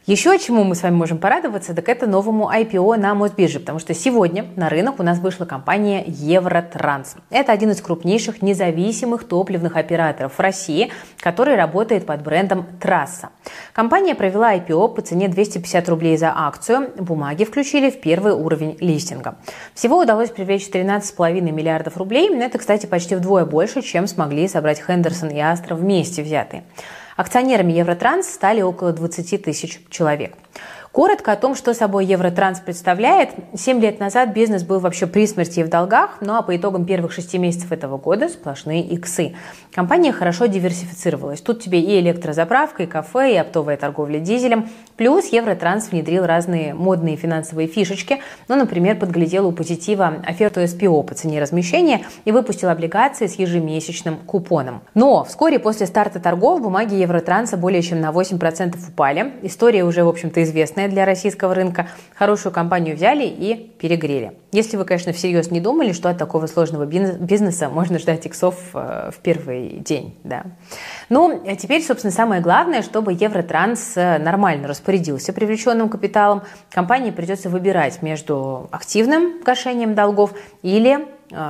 Еще 0.08 0.38
чему 0.38 0.64
мы 0.64 0.76
с 0.76 0.84
вами 0.84 0.94
можем 0.94 1.18
порадоваться, 1.18 1.74
так 1.74 1.90
это 1.90 2.06
новому 2.06 2.52
IPO 2.52 2.96
на 2.98 3.16
Мосбирже, 3.16 3.60
потому 3.60 3.80
что 3.80 3.96
сегодня 3.96 4.46
на 4.56 4.70
рынок 4.70 5.00
у 5.00 5.04
нас 5.04 5.18
вышла 5.18 5.46
компания 5.46 6.04
Евротранс. 6.06 7.16
Это 7.32 7.52
один 7.52 7.72
из 7.72 7.82
крупнейших 7.82 8.44
независимых 8.44 9.24
топливных 9.24 9.76
операторов 9.76 10.34
в 10.34 10.40
России, 10.40 10.92
который 11.22 11.56
работает 11.56 12.06
под 12.06 12.22
брендом 12.22 12.68
Трасса. 12.80 13.30
Компания 13.74 14.14
провела 14.14 14.54
IPO 14.56 14.94
по 14.94 15.02
цене 15.02 15.28
250 15.28 15.90
рублей 15.90 16.18
за 16.18 16.32
акцию. 16.36 16.92
Бумаги 17.00 17.44
включили 17.44 17.90
в 17.90 18.00
первый 18.00 18.34
уровень 18.34 18.78
листинга. 18.80 19.40
Всего 19.74 19.98
удалось 19.98 20.30
привлечь 20.30 20.70
13,5 20.70 21.42
миллиардов 21.42 21.98
рублей. 21.98 22.32
Это, 22.40 22.60
кстати, 22.60 22.86
почти 22.86 23.16
вдвое 23.16 23.46
больше, 23.46 23.82
чем 23.82 24.06
смогли 24.06 24.48
собрать 24.48 24.80
Хендерсон 24.86 25.30
и 25.30 25.40
Астра 25.40 25.74
вместе 25.74 26.22
взятые. 26.22 26.64
Акционерами 27.16 27.72
Евротранс 27.72 28.28
стали 28.28 28.62
около 28.62 28.92
20 28.92 29.42
тысяч 29.42 29.80
человек. 29.90 30.38
Коротко 30.96 31.34
о 31.34 31.36
том, 31.36 31.56
что 31.56 31.74
собой 31.74 32.06
Евротранс 32.06 32.62
представляет. 32.62 33.32
Семь 33.54 33.82
лет 33.82 34.00
назад 34.00 34.34
бизнес 34.34 34.64
был 34.64 34.80
вообще 34.80 35.08
при 35.08 35.28
смерти 35.28 35.60
и 35.60 35.64
в 35.64 35.68
долгах, 35.68 36.20
ну 36.22 36.36
а 36.36 36.42
по 36.42 36.56
итогам 36.56 36.86
первых 36.86 37.12
шести 37.12 37.38
месяцев 37.38 37.74
этого 37.74 37.98
года 37.98 38.30
сплошные 38.30 38.82
иксы. 38.82 39.36
Компания 39.74 40.14
хорошо 40.14 40.46
диверсифицировалась. 40.46 41.42
Тут 41.42 41.62
тебе 41.62 41.82
и 41.82 42.00
электрозаправка, 42.00 42.84
и 42.84 42.86
кафе, 42.86 43.34
и 43.34 43.36
оптовая 43.36 43.76
торговля 43.76 44.20
дизелем. 44.20 44.70
Плюс 44.96 45.28
Евротранс 45.34 45.90
внедрил 45.90 46.26
разные 46.26 46.74
модные 46.74 47.18
финансовые 47.18 47.68
фишечки. 47.68 48.22
Ну, 48.48 48.56
например, 48.56 48.98
подглядел 48.98 49.48
у 49.48 49.52
позитива 49.52 50.24
оферту 50.26 50.66
СПО 50.66 51.04
по 51.04 51.14
цене 51.14 51.42
размещения 51.42 52.06
и 52.24 52.32
выпустил 52.32 52.70
облигации 52.70 53.28
с 53.28 53.36
ежемесячным 53.38 54.16
купоном. 54.20 54.82
Но 54.94 55.26
вскоре 55.26 55.60
после 55.60 55.88
старта 55.88 56.22
торгов 56.22 56.62
бумаги 56.62 56.96
Евротранса 56.96 57.58
более 57.58 57.82
чем 57.82 58.00
на 58.00 58.12
8% 58.12 58.78
упали. 58.88 59.34
История 59.42 59.84
уже, 59.84 60.06
в 60.06 60.08
общем-то, 60.08 60.45
известная 60.46 60.88
для 60.88 61.06
российского 61.06 61.54
рынка. 61.54 61.90
Хорошую 62.16 62.54
компанию 62.54 62.96
взяли 62.96 63.26
и 63.26 63.72
перегрели. 63.80 64.34
Если 64.52 64.78
вы, 64.78 64.86
конечно, 64.86 65.12
всерьез 65.12 65.52
не 65.52 65.60
думали, 65.60 65.92
что 65.92 66.10
от 66.10 66.18
такого 66.18 66.48
сложного 66.48 66.86
бизнеса 66.86 67.68
можно 67.68 68.00
ждать 68.00 68.26
иксов 68.26 68.56
э, 68.74 69.12
в 69.14 69.20
первый 69.22 69.80
день. 69.80 70.18
Да. 70.24 70.44
Ну, 71.10 71.44
а 71.46 71.56
теперь, 71.56 71.84
собственно, 71.84 72.14
самое 72.14 72.42
главное, 72.42 72.82
чтобы 72.82 73.12
Евротранс 73.12 73.98
э, 73.98 74.18
нормально 74.18 74.68
распорядился 74.70 75.34
привлеченным 75.34 75.90
капиталом. 75.90 76.44
Компании 76.72 77.12
придется 77.12 77.50
выбирать 77.50 78.02
между 78.02 78.70
активным 78.72 79.42
гашением 79.44 79.94
долгов 79.94 80.32
или 80.62 81.06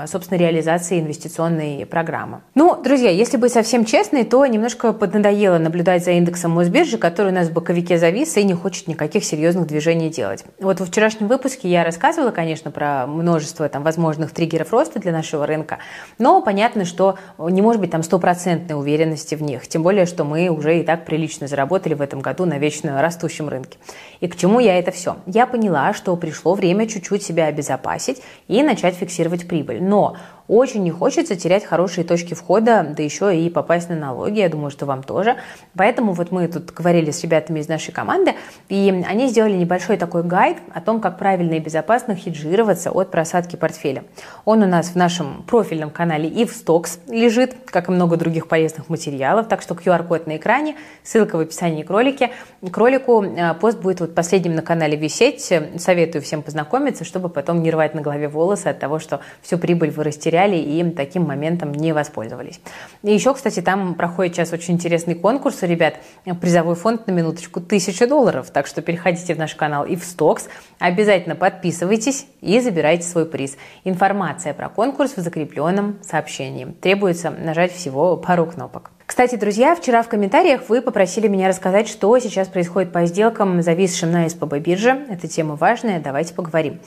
собственно, 0.08 0.38
реализации 0.38 1.00
инвестиционной 1.00 1.86
программы. 1.86 2.42
Ну, 2.56 2.82
друзья, 2.82 3.10
если 3.10 3.38
быть 3.38 3.52
совсем 3.52 3.86
честной, 3.86 4.24
то 4.24 4.46
немножко 4.46 4.94
поднадоело 4.94 5.58
наблюдать 5.58 6.04
за 6.04 6.12
индексом 6.12 6.52
Мосбиржи, 6.52 6.98
который 6.98 7.32
у 7.32 7.36
нас 7.36 7.50
в 7.50 7.54
боковике 7.54 7.98
завис 7.98 8.38
и 8.38 8.44
не 8.44 8.54
хочет 8.54 8.88
никаких 8.88 9.24
серьезных 9.24 9.68
движений 9.68 10.10
делать. 10.10 10.46
Вот 10.60 10.80
во 10.80 10.86
вчерашнем 10.86 11.28
выпуске 11.28 11.70
я 11.70 11.84
рассказывала, 11.84 12.32
конечно, 12.32 12.72
про 12.72 13.06
множество 13.08 13.68
там 13.70 13.84
возможных 13.84 14.32
триггеров 14.32 14.72
роста 14.72 15.00
для 15.00 15.12
нашего 15.12 15.46
рынка, 15.46 15.80
но 16.18 16.42
понятно, 16.42 16.86
что 16.86 17.18
не 17.38 17.62
может 17.62 17.82
быть 17.82 17.92
там 17.92 18.04
стопроцентной 18.04 18.78
уверенности 18.78 19.36
в 19.36 19.42
них, 19.42 19.68
тем 19.68 19.84
более, 19.84 20.06
что 20.06 20.24
мы 20.24 20.50
уже 20.50 20.80
и 20.80 20.84
так 20.84 21.06
прилично 21.06 21.48
заработали 21.48 21.94
в 21.94 22.02
этом 22.02 22.22
году 22.22 22.46
на 22.46 22.58
вечно 22.58 23.02
растущем 23.02 23.50
рынке. 23.50 23.78
И 24.22 24.28
к 24.28 24.36
чему 24.36 24.60
я 24.60 24.80
это 24.80 24.92
все? 24.92 25.18
Я 25.26 25.46
поняла, 25.46 25.94
что 25.94 26.16
пришло 26.16 26.54
время 26.54 26.88
чуть-чуть 26.88 27.24
себя 27.24 27.46
обезопасить 27.46 28.22
и 28.48 28.64
начать 28.64 28.96
фиксировать 28.96 29.48
прибыль 29.48 29.75
прибыль. 29.76 29.90
Но 29.90 30.16
очень 30.48 30.84
не 30.84 30.92
хочется 30.92 31.36
терять 31.36 31.66
хорошие 31.66 32.06
точки 32.06 32.36
входа, 32.36 32.86
да 32.96 33.02
еще 33.02 33.36
и 33.36 33.50
попасть 33.50 33.90
на 33.90 33.96
налоги. 33.96 34.40
Я 34.40 34.50
думаю, 34.50 34.70
что 34.70 34.86
вам 34.86 35.02
тоже. 35.02 35.38
Поэтому 35.76 36.14
вот 36.14 36.32
мы 36.32 36.48
тут 36.48 36.72
говорили 36.72 37.10
с 37.10 37.24
ребятами 37.24 37.60
из 37.60 37.68
нашей 37.68 37.92
команды, 37.92 38.36
и 38.70 39.04
они 39.08 39.28
сделали 39.28 39.54
небольшой 39.54 39.98
такой 39.98 40.24
гайд 40.24 40.58
о 40.72 40.82
том, 40.82 41.02
как 41.02 41.18
правильно 41.18 41.56
и 41.56 41.60
безопасно 41.60 42.16
хеджироваться 42.16 42.92
от 42.92 43.10
просадки 43.10 43.56
портфеля. 43.56 44.04
Он 44.46 44.62
у 44.62 44.68
нас 44.68 44.90
в 44.90 44.96
нашем 44.96 45.44
профильном 45.48 45.90
канале 45.90 46.30
и 46.30 46.46
в 46.46 46.52
Стокс 46.52 47.00
лежит, 47.08 47.56
как 47.66 47.90
и 47.90 47.92
много 47.92 48.16
других 48.16 48.48
полезных 48.48 48.90
материалов, 48.90 49.48
так 49.48 49.64
что 49.64 49.74
QR-код 49.74 50.28
на 50.28 50.38
экране, 50.38 50.76
ссылка 51.04 51.38
в 51.38 51.40
описании 51.40 51.82
к 51.82 51.90
ролике. 51.90 52.32
К 52.62 52.78
ролику 52.78 53.24
э, 53.24 53.54
пост 53.56 53.80
будет 53.80 54.00
вот 54.00 54.14
последним 54.14 54.56
на 54.56 54.62
канале 54.62 54.96
висеть. 54.96 55.42
Советую 55.78 56.22
всем 56.22 56.44
познакомиться, 56.44 57.04
чтобы 57.04 57.30
потом 57.30 57.64
не 57.64 57.72
рвать 57.72 57.96
на 57.96 58.02
голове 58.02 58.28
волосы 58.28 58.68
от 58.68 58.80
того, 58.80 59.00
что 59.00 59.22
всю 59.42 59.58
прибыль 59.58 59.90
вы 59.90 60.04
растеряли 60.04 60.35
потеряли 60.36 60.58
и 60.58 60.80
им 60.80 60.92
таким 60.94 61.24
моментом 61.24 61.72
не 61.72 61.94
воспользовались. 61.94 62.60
И 63.04 63.14
еще, 63.14 63.34
кстати, 63.34 63.62
там 63.62 63.96
проходит 63.96 64.36
сейчас 64.36 64.52
очень 64.52 64.74
интересный 64.74 65.16
конкурс 65.16 65.64
у 65.64 65.66
ребят. 65.66 65.96
Призовой 66.42 66.76
фонд 66.76 67.08
на 67.08 67.12
минуточку 67.12 67.60
1000 67.60 68.08
долларов. 68.08 68.50
Так 68.52 68.68
что 68.68 68.82
переходите 68.82 69.34
в 69.34 69.38
наш 69.38 69.56
канал 69.56 69.86
и 69.86 69.96
в 69.96 70.04
Стокс. 70.04 70.48
Обязательно 70.80 71.36
подписывайтесь 71.36 72.28
и 72.42 72.60
забирайте 72.60 73.04
свой 73.04 73.26
приз. 73.26 73.58
Информация 73.86 74.54
про 74.54 74.70
конкурс 74.70 75.16
в 75.16 75.22
закрепленном 75.22 75.98
сообщении. 76.02 76.66
Требуется 76.82 77.30
нажать 77.30 77.72
всего 77.72 78.18
пару 78.18 78.46
кнопок. 78.46 78.92
Кстати, 79.06 79.36
друзья, 79.36 79.76
вчера 79.76 80.02
в 80.02 80.10
комментариях 80.10 80.68
вы 80.68 80.82
попросили 80.82 81.28
меня 81.28 81.48
рассказать, 81.48 81.88
что 81.88 82.18
сейчас 82.20 82.48
происходит 82.48 82.92
по 82.92 83.06
сделкам, 83.06 83.62
зависшим 83.62 84.12
на 84.12 84.28
СПБ 84.28 84.58
бирже. 84.58 85.06
Эта 85.10 85.28
тема 85.28 85.56
важная, 85.56 86.00
давайте 86.00 86.34
поговорим. 86.34 86.80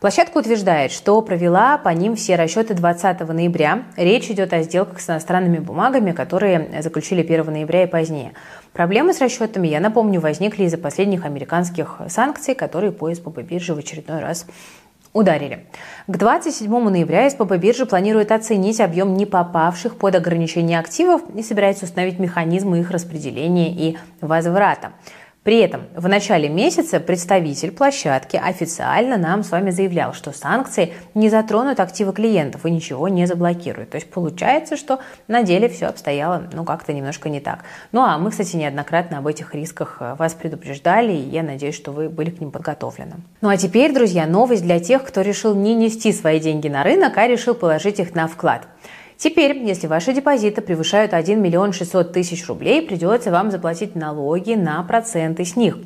Площадка 0.00 0.38
утверждает, 0.38 0.92
что 0.92 1.20
провела 1.20 1.76
по 1.76 1.90
ним 1.90 2.16
все 2.16 2.36
расчеты 2.36 2.72
20 2.72 3.20
ноября. 3.20 3.82
Речь 3.98 4.30
идет 4.30 4.54
о 4.54 4.62
сделках 4.62 4.98
с 4.98 5.10
иностранными 5.10 5.58
бумагами, 5.58 6.12
которые 6.12 6.80
заключили 6.80 7.20
1 7.20 7.44
ноября 7.44 7.82
и 7.82 7.86
позднее. 7.86 8.32
Проблемы 8.72 9.12
с 9.12 9.20
расчетами, 9.20 9.68
я 9.68 9.78
напомню, 9.78 10.18
возникли 10.18 10.64
из-за 10.64 10.78
последних 10.78 11.26
американских 11.26 12.00
санкций, 12.08 12.54
которые 12.54 12.92
по 12.92 13.14
СПБ 13.14 13.42
бирже 13.42 13.74
в 13.74 13.78
очередной 13.78 14.20
раз 14.20 14.46
ударили. 15.12 15.66
К 16.06 16.16
27 16.16 16.70
ноября 16.70 17.28
СПБ 17.28 17.58
биржа 17.58 17.84
планирует 17.84 18.32
оценить 18.32 18.80
объем 18.80 19.12
не 19.12 19.26
попавших 19.26 19.96
под 19.96 20.14
ограничение 20.14 20.78
активов 20.78 21.20
и 21.34 21.42
собирается 21.42 21.84
установить 21.84 22.18
механизмы 22.18 22.80
их 22.80 22.90
распределения 22.90 23.70
и 23.70 23.98
возврата. 24.22 24.92
При 25.42 25.56
этом 25.60 25.84
в 25.96 26.06
начале 26.06 26.50
месяца 26.50 27.00
представитель 27.00 27.72
площадки 27.72 28.36
официально 28.36 29.16
нам 29.16 29.42
с 29.42 29.50
вами 29.50 29.70
заявлял, 29.70 30.12
что 30.12 30.32
санкции 30.32 30.92
не 31.14 31.30
затронут 31.30 31.80
активы 31.80 32.12
клиентов 32.12 32.66
и 32.66 32.70
ничего 32.70 33.08
не 33.08 33.26
заблокируют. 33.26 33.88
То 33.88 33.96
есть 33.96 34.10
получается, 34.10 34.76
что 34.76 35.00
на 35.28 35.42
деле 35.42 35.70
все 35.70 35.86
обстояло 35.86 36.46
ну 36.52 36.64
как-то 36.64 36.92
немножко 36.92 37.30
не 37.30 37.40
так. 37.40 37.64
Ну 37.90 38.02
а 38.02 38.18
мы, 38.18 38.32
кстати, 38.32 38.56
неоднократно 38.56 39.16
об 39.16 39.26
этих 39.26 39.54
рисках 39.54 39.96
э, 40.00 40.14
вас 40.18 40.34
предупреждали, 40.34 41.12
и 41.12 41.30
я 41.30 41.42
надеюсь, 41.42 41.74
что 41.74 41.92
вы 41.92 42.10
были 42.10 42.28
к 42.28 42.38
ним 42.38 42.50
подготовлены. 42.50 43.14
Ну 43.40 43.48
а 43.48 43.56
теперь, 43.56 43.94
друзья, 43.94 44.26
новость 44.26 44.62
для 44.62 44.78
тех, 44.78 45.04
кто 45.04 45.22
решил 45.22 45.54
не 45.54 45.74
нести 45.74 46.12
свои 46.12 46.38
деньги 46.38 46.68
на 46.68 46.82
рынок, 46.82 47.16
а 47.16 47.26
решил 47.26 47.54
положить 47.54 47.98
их 47.98 48.14
на 48.14 48.28
вклад. 48.28 48.66
Теперь, 49.22 49.54
если 49.58 49.86
ваши 49.86 50.14
депозиты 50.14 50.62
превышают 50.62 51.12
1 51.12 51.42
миллион 51.42 51.74
600 51.74 52.10
тысяч 52.10 52.48
рублей, 52.48 52.80
придется 52.80 53.30
вам 53.30 53.50
заплатить 53.50 53.94
налоги 53.94 54.54
на 54.54 54.82
проценты 54.82 55.44
с 55.44 55.56
них. 55.56 55.76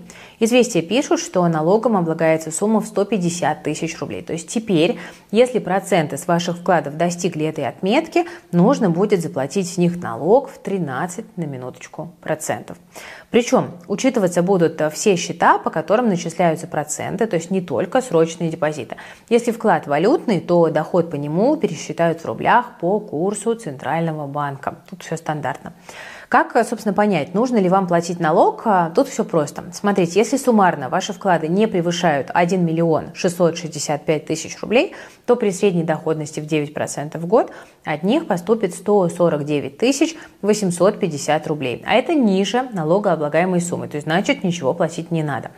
Известия 0.41 0.83
пишут, 0.83 1.21
что 1.21 1.47
налогом 1.49 1.97
облагается 1.97 2.51
сумма 2.51 2.81
в 2.81 2.87
150 2.87 3.63
тысяч 3.63 3.99
рублей. 4.01 4.23
То 4.23 4.33
есть 4.33 4.49
теперь, 4.49 4.99
если 5.31 5.59
проценты 5.59 6.17
с 6.17 6.27
ваших 6.27 6.59
вкладов 6.59 6.97
достигли 6.97 7.47
этой 7.47 7.67
отметки, 7.67 8.25
нужно 8.53 8.91
будет 8.91 9.23
заплатить 9.23 9.69
с 9.69 9.77
них 9.77 10.01
налог 10.03 10.49
в 10.49 10.59
13 10.59 11.37
на 11.37 11.45
минуточку 11.45 12.13
процентов. 12.21 12.77
Причем 13.31 13.73
учитываться 13.89 14.43
будут 14.43 14.81
э, 14.81 14.91
все 14.91 15.17
счета, 15.17 15.59
по 15.59 15.71
которым 15.71 16.09
начисляются 16.09 16.67
проценты, 16.67 17.27
то 17.27 17.37
есть 17.37 17.51
не 17.51 17.61
только 17.61 18.01
срочные 18.01 18.51
депозиты. 18.51 18.97
Если 19.29 19.51
вклад 19.51 19.87
валютный, 19.87 20.41
то 20.41 20.69
доход 20.71 21.11
по 21.11 21.17
нему 21.17 21.57
пересчитают 21.57 22.21
в 22.21 22.27
рублях 22.27 22.79
по 22.81 23.01
курсу 23.01 23.55
Центрального 23.55 24.27
банка. 24.27 24.77
Тут 24.89 25.03
все 25.03 25.17
стандартно. 25.17 25.73
Как, 26.35 26.57
э, 26.57 26.65
собственно, 26.65 26.93
понять, 26.93 27.33
нужно 27.33 27.59
ли 27.59 27.69
вам 27.69 27.87
платить 27.87 28.19
налог? 28.19 28.63
А, 28.65 28.91
тут 28.91 29.07
все 29.07 29.25
просто. 29.25 29.63
Смотрите, 29.73 30.19
если 30.19 30.37
суммарно 30.37 30.89
ваши 30.89 31.13
вклады 31.13 31.47
не 31.47 31.69
превышают 31.69 32.33
1 32.35 32.67
миллион 32.67 33.15
665 33.15 34.27
тысяч 34.27 34.61
рублей, 34.61 34.97
то 35.27 35.37
при 35.37 35.51
средней 35.51 35.85
доходности 35.85 36.41
в 36.41 36.47
9% 36.47 37.19
в 37.19 37.27
год 37.29 37.53
от 37.85 38.03
них 38.03 38.27
поступит 38.27 38.75
149 38.75 39.79
тысяч 39.79 40.17
850 40.43 41.47
рублей. 41.47 41.85
А 41.87 41.95
это 41.95 42.15
ниже 42.17 42.69
налогооблагаемой 42.73 43.61
суммы, 43.61 43.87
то 43.87 43.95
есть 43.95 44.09
значит 44.09 44.43
ничего 44.43 44.75
платить 44.75 45.13
не 45.13 45.23
надо. 45.23 45.53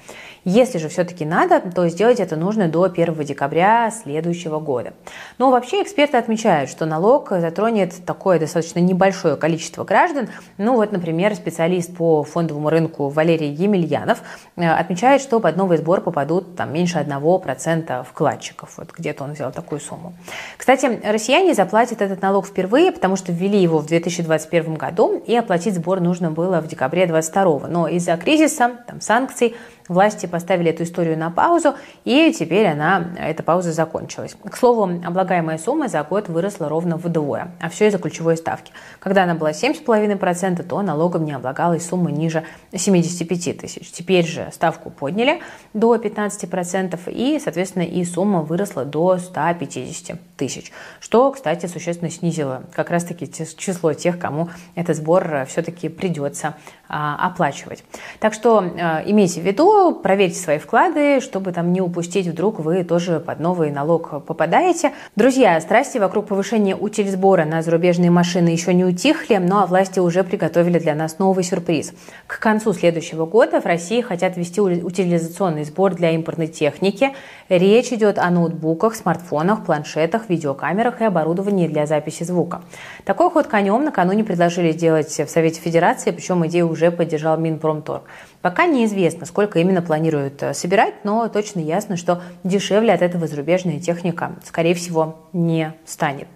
Если 0.48 0.78
же 0.78 0.88
все-таки 0.88 1.24
надо, 1.24 1.60
то 1.60 1.88
сделать 1.88 2.20
это 2.20 2.36
нужно 2.36 2.68
до 2.68 2.84
1 2.84 3.24
декабря 3.24 3.90
следующего 3.90 4.60
года. 4.60 4.92
Но 5.38 5.50
вообще 5.50 5.82
эксперты 5.82 6.18
отмечают, 6.18 6.70
что 6.70 6.86
налог 6.86 7.30
затронет 7.30 8.04
такое 8.06 8.38
достаточно 8.38 8.78
небольшое 8.78 9.34
количество 9.34 9.82
граждан. 9.82 10.28
Ну 10.56 10.76
вот, 10.76 10.92
например, 10.92 11.34
специалист 11.34 11.92
по 11.96 12.22
фондовому 12.22 12.70
рынку 12.70 13.08
Валерий 13.08 13.52
Емельянов 13.52 14.22
э, 14.54 14.70
отмечает, 14.70 15.20
что 15.20 15.40
под 15.40 15.56
новый 15.56 15.78
сбор 15.78 16.00
попадут 16.00 16.54
там, 16.54 16.72
меньше 16.72 16.98
1% 16.98 18.04
вкладчиков. 18.04 18.74
Вот 18.76 18.92
где-то 18.96 19.24
он 19.24 19.32
взял 19.32 19.50
такую 19.50 19.80
сумму. 19.80 20.14
Кстати, 20.56 21.00
россияне 21.02 21.54
заплатят 21.54 22.00
этот 22.02 22.22
налог 22.22 22.46
впервые, 22.46 22.92
потому 22.92 23.16
что 23.16 23.32
ввели 23.32 23.60
его 23.60 23.78
в 23.78 23.86
2021 23.86 24.74
году, 24.74 25.20
и 25.26 25.34
оплатить 25.34 25.74
сбор 25.74 25.98
нужно 25.98 26.30
было 26.30 26.60
в 26.60 26.68
декабре 26.68 27.06
2022. 27.06 27.66
Но 27.66 27.88
из-за 27.88 28.16
кризиса, 28.16 28.76
там, 28.86 29.00
санкций, 29.00 29.56
Власти 29.88 30.26
поставили 30.26 30.70
эту 30.70 30.82
историю 30.82 31.16
на 31.16 31.30
паузу, 31.30 31.74
и 32.04 32.32
теперь 32.36 32.66
она, 32.66 33.06
эта 33.18 33.42
пауза 33.42 33.72
закончилась. 33.72 34.36
К 34.44 34.56
слову, 34.56 35.00
облагаемая 35.04 35.58
сумма 35.58 35.88
за 35.88 36.02
год 36.02 36.28
выросла 36.28 36.68
ровно 36.68 36.96
вдвое, 36.96 37.52
а 37.60 37.68
все 37.68 37.86
из-за 37.86 37.98
ключевой 37.98 38.36
ставки. 38.36 38.72
Когда 38.98 39.22
она 39.22 39.34
была 39.34 39.52
7,5%, 39.52 40.62
то 40.64 40.82
налогом 40.82 41.24
не 41.24 41.32
облагалась 41.32 41.86
сумма 41.86 42.10
ниже 42.10 42.42
75 42.74 43.58
тысяч. 43.58 43.90
Теперь 43.92 44.26
же 44.26 44.48
ставку 44.52 44.90
подняли 44.90 45.40
до 45.72 45.94
15%, 45.94 46.98
и, 47.12 47.38
соответственно, 47.38 47.84
и 47.84 48.04
сумма 48.04 48.42
выросла 48.42 48.84
до 48.84 49.18
150 49.18 50.18
тысяч, 50.36 50.72
что, 50.98 51.30
кстати, 51.30 51.66
существенно 51.66 52.10
снизило 52.10 52.64
как 52.72 52.90
раз-таки 52.90 53.30
число 53.56 53.92
тех, 53.92 54.18
кому 54.18 54.48
этот 54.74 54.96
сбор 54.96 55.46
все-таки 55.48 55.88
придется 55.88 56.54
оплачивать. 56.88 57.84
Так 58.20 58.32
что 58.32 58.58
а, 58.58 59.02
имейте 59.04 59.40
в 59.40 59.44
виду, 59.44 59.94
проверьте 59.94 60.38
свои 60.38 60.58
вклады, 60.58 61.20
чтобы 61.20 61.52
там 61.52 61.72
не 61.72 61.80
упустить, 61.80 62.26
вдруг 62.26 62.60
вы 62.60 62.84
тоже 62.84 63.20
под 63.20 63.40
новый 63.40 63.70
налог 63.70 64.24
попадаете. 64.24 64.92
Друзья, 65.16 65.60
страсти 65.60 65.98
вокруг 65.98 66.26
повышения 66.26 66.76
утильсбора 66.76 67.44
на 67.44 67.62
зарубежные 67.62 68.10
машины 68.10 68.48
еще 68.48 68.72
не 68.72 68.84
утихли, 68.84 69.36
ну 69.36 69.58
а 69.58 69.66
власти 69.66 69.98
уже 69.98 70.22
приготовили 70.22 70.78
для 70.78 70.94
нас 70.94 71.18
новый 71.18 71.44
сюрприз. 71.44 71.92
К 72.26 72.38
концу 72.38 72.72
следующего 72.72 73.26
года 73.26 73.60
в 73.60 73.66
России 73.66 74.00
хотят 74.00 74.36
ввести 74.36 74.60
утилизационный 74.60 75.64
сбор 75.64 75.94
для 75.94 76.12
импортной 76.12 76.46
техники. 76.46 77.12
Речь 77.48 77.92
идет 77.92 78.18
о 78.18 78.30
ноутбуках, 78.30 78.94
смартфонах, 78.94 79.64
планшетах, 79.64 80.28
видеокамерах 80.28 81.00
и 81.00 81.04
оборудовании 81.04 81.66
для 81.66 81.86
записи 81.86 82.22
звука. 82.22 82.62
Такой 83.04 83.30
ход 83.30 83.46
конем 83.46 83.84
накануне 83.84 84.24
предложили 84.24 84.72
сделать 84.72 85.08
в 85.08 85.28
Совете 85.28 85.60
Федерации, 85.60 86.10
причем 86.10 86.46
идею 86.46 86.68
уже 86.76 86.90
поддержал 86.90 87.38
Минпромторг. 87.38 88.04
Пока 88.42 88.66
неизвестно, 88.66 89.26
сколько 89.26 89.58
именно 89.58 89.82
планируют 89.82 90.42
э, 90.42 90.54
собирать, 90.54 90.94
но 91.04 91.26
точно 91.28 91.60
ясно, 91.60 91.96
что 91.96 92.22
дешевле 92.44 92.92
от 92.92 93.02
этого 93.02 93.26
зарубежная 93.26 93.80
техника, 93.80 94.36
скорее 94.44 94.74
всего, 94.74 95.16
не 95.32 95.72
станет. 95.86 96.28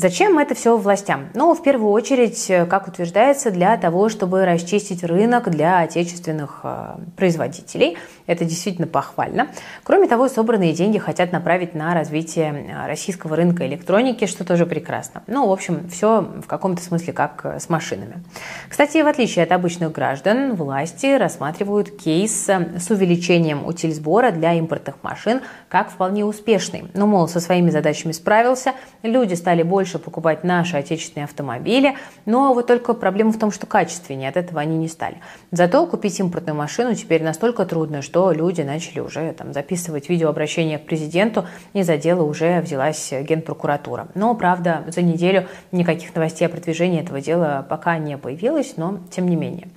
Зачем 0.00 0.38
это 0.38 0.54
все 0.54 0.76
властям? 0.76 1.28
Ну, 1.34 1.52
в 1.56 1.62
первую 1.64 1.90
очередь, 1.90 2.48
э, 2.50 2.66
как 2.66 2.86
утверждается, 2.86 3.50
для 3.50 3.76
того, 3.76 4.08
чтобы 4.08 4.44
расчистить 4.44 5.02
рынок 5.02 5.50
для 5.50 5.80
отечественных 5.80 6.60
э, 6.62 6.98
производителей. 7.16 7.98
Это 8.28 8.44
действительно 8.44 8.86
похвально. 8.86 9.48
Кроме 9.82 10.06
того, 10.06 10.28
собранные 10.28 10.72
деньги 10.72 10.98
хотят 10.98 11.32
направить 11.32 11.74
на 11.74 11.94
развитие 11.94 12.68
э, 12.68 12.86
российского 12.86 13.34
рынка 13.34 13.66
электроники, 13.66 14.26
что 14.26 14.44
тоже 14.44 14.66
прекрасно. 14.66 15.24
Ну, 15.26 15.48
в 15.48 15.50
общем, 15.50 15.88
все 15.90 16.20
в 16.20 16.46
каком-то 16.46 16.80
смысле 16.80 17.12
как 17.12 17.44
с 17.58 17.68
машинами. 17.68 18.22
Кстати, 18.68 19.02
в 19.02 19.06
отличие 19.08 19.42
от 19.42 19.50
обычных 19.50 19.90
граждан, 19.90 20.54
власти 20.54 21.16
рассматривают 21.18 21.90
кейс 22.00 22.48
с 22.48 22.88
увеличением 22.88 23.66
утильсбора 23.66 24.30
для 24.30 24.54
импортных 24.54 25.02
машин 25.02 25.40
как 25.68 25.90
вполне 25.90 26.24
успешный. 26.24 26.84
Ну, 26.94 27.06
мол, 27.06 27.28
со 27.28 27.40
своими 27.40 27.70
задачами 27.70 28.12
справился, 28.12 28.72
люди 29.02 29.34
стали 29.34 29.62
больше 29.62 29.98
покупать 29.98 30.44
наши 30.44 30.76
отечественные 30.76 31.24
автомобили, 31.24 31.96
но 32.26 32.54
вот 32.54 32.66
только 32.66 32.94
проблема 32.94 33.32
в 33.32 33.38
том, 33.38 33.50
что 33.50 33.66
качественнее 33.66 34.28
от 34.28 34.36
этого 34.36 34.60
они 34.60 34.76
не 34.76 34.88
стали. 34.88 35.18
Зато 35.50 35.86
купить 35.86 36.18
импортную 36.20 36.56
машину 36.56 36.94
теперь 36.94 37.22
настолько 37.22 37.64
трудно, 37.64 38.02
что 38.02 38.32
люди 38.32 38.62
начали 38.62 39.00
уже 39.00 39.32
там, 39.32 39.52
записывать 39.52 40.08
видеообращение 40.08 40.78
к 40.78 40.86
президенту, 40.86 41.46
и 41.72 41.82
за 41.82 41.96
дело 41.96 42.22
уже 42.22 42.60
взялась 42.60 43.12
генпрокуратура. 43.12 44.08
Но, 44.14 44.34
правда, 44.34 44.84
за 44.88 45.02
неделю 45.02 45.48
никаких 45.72 46.14
новостей 46.14 46.46
о 46.46 46.50
продвижении 46.50 47.00
этого 47.00 47.20
дела 47.20 47.66
пока 47.68 47.98
не 47.98 48.16
появилось, 48.16 48.74
но 48.76 49.00
тем 49.10 49.28
не 49.28 49.36
менее. 49.36 49.68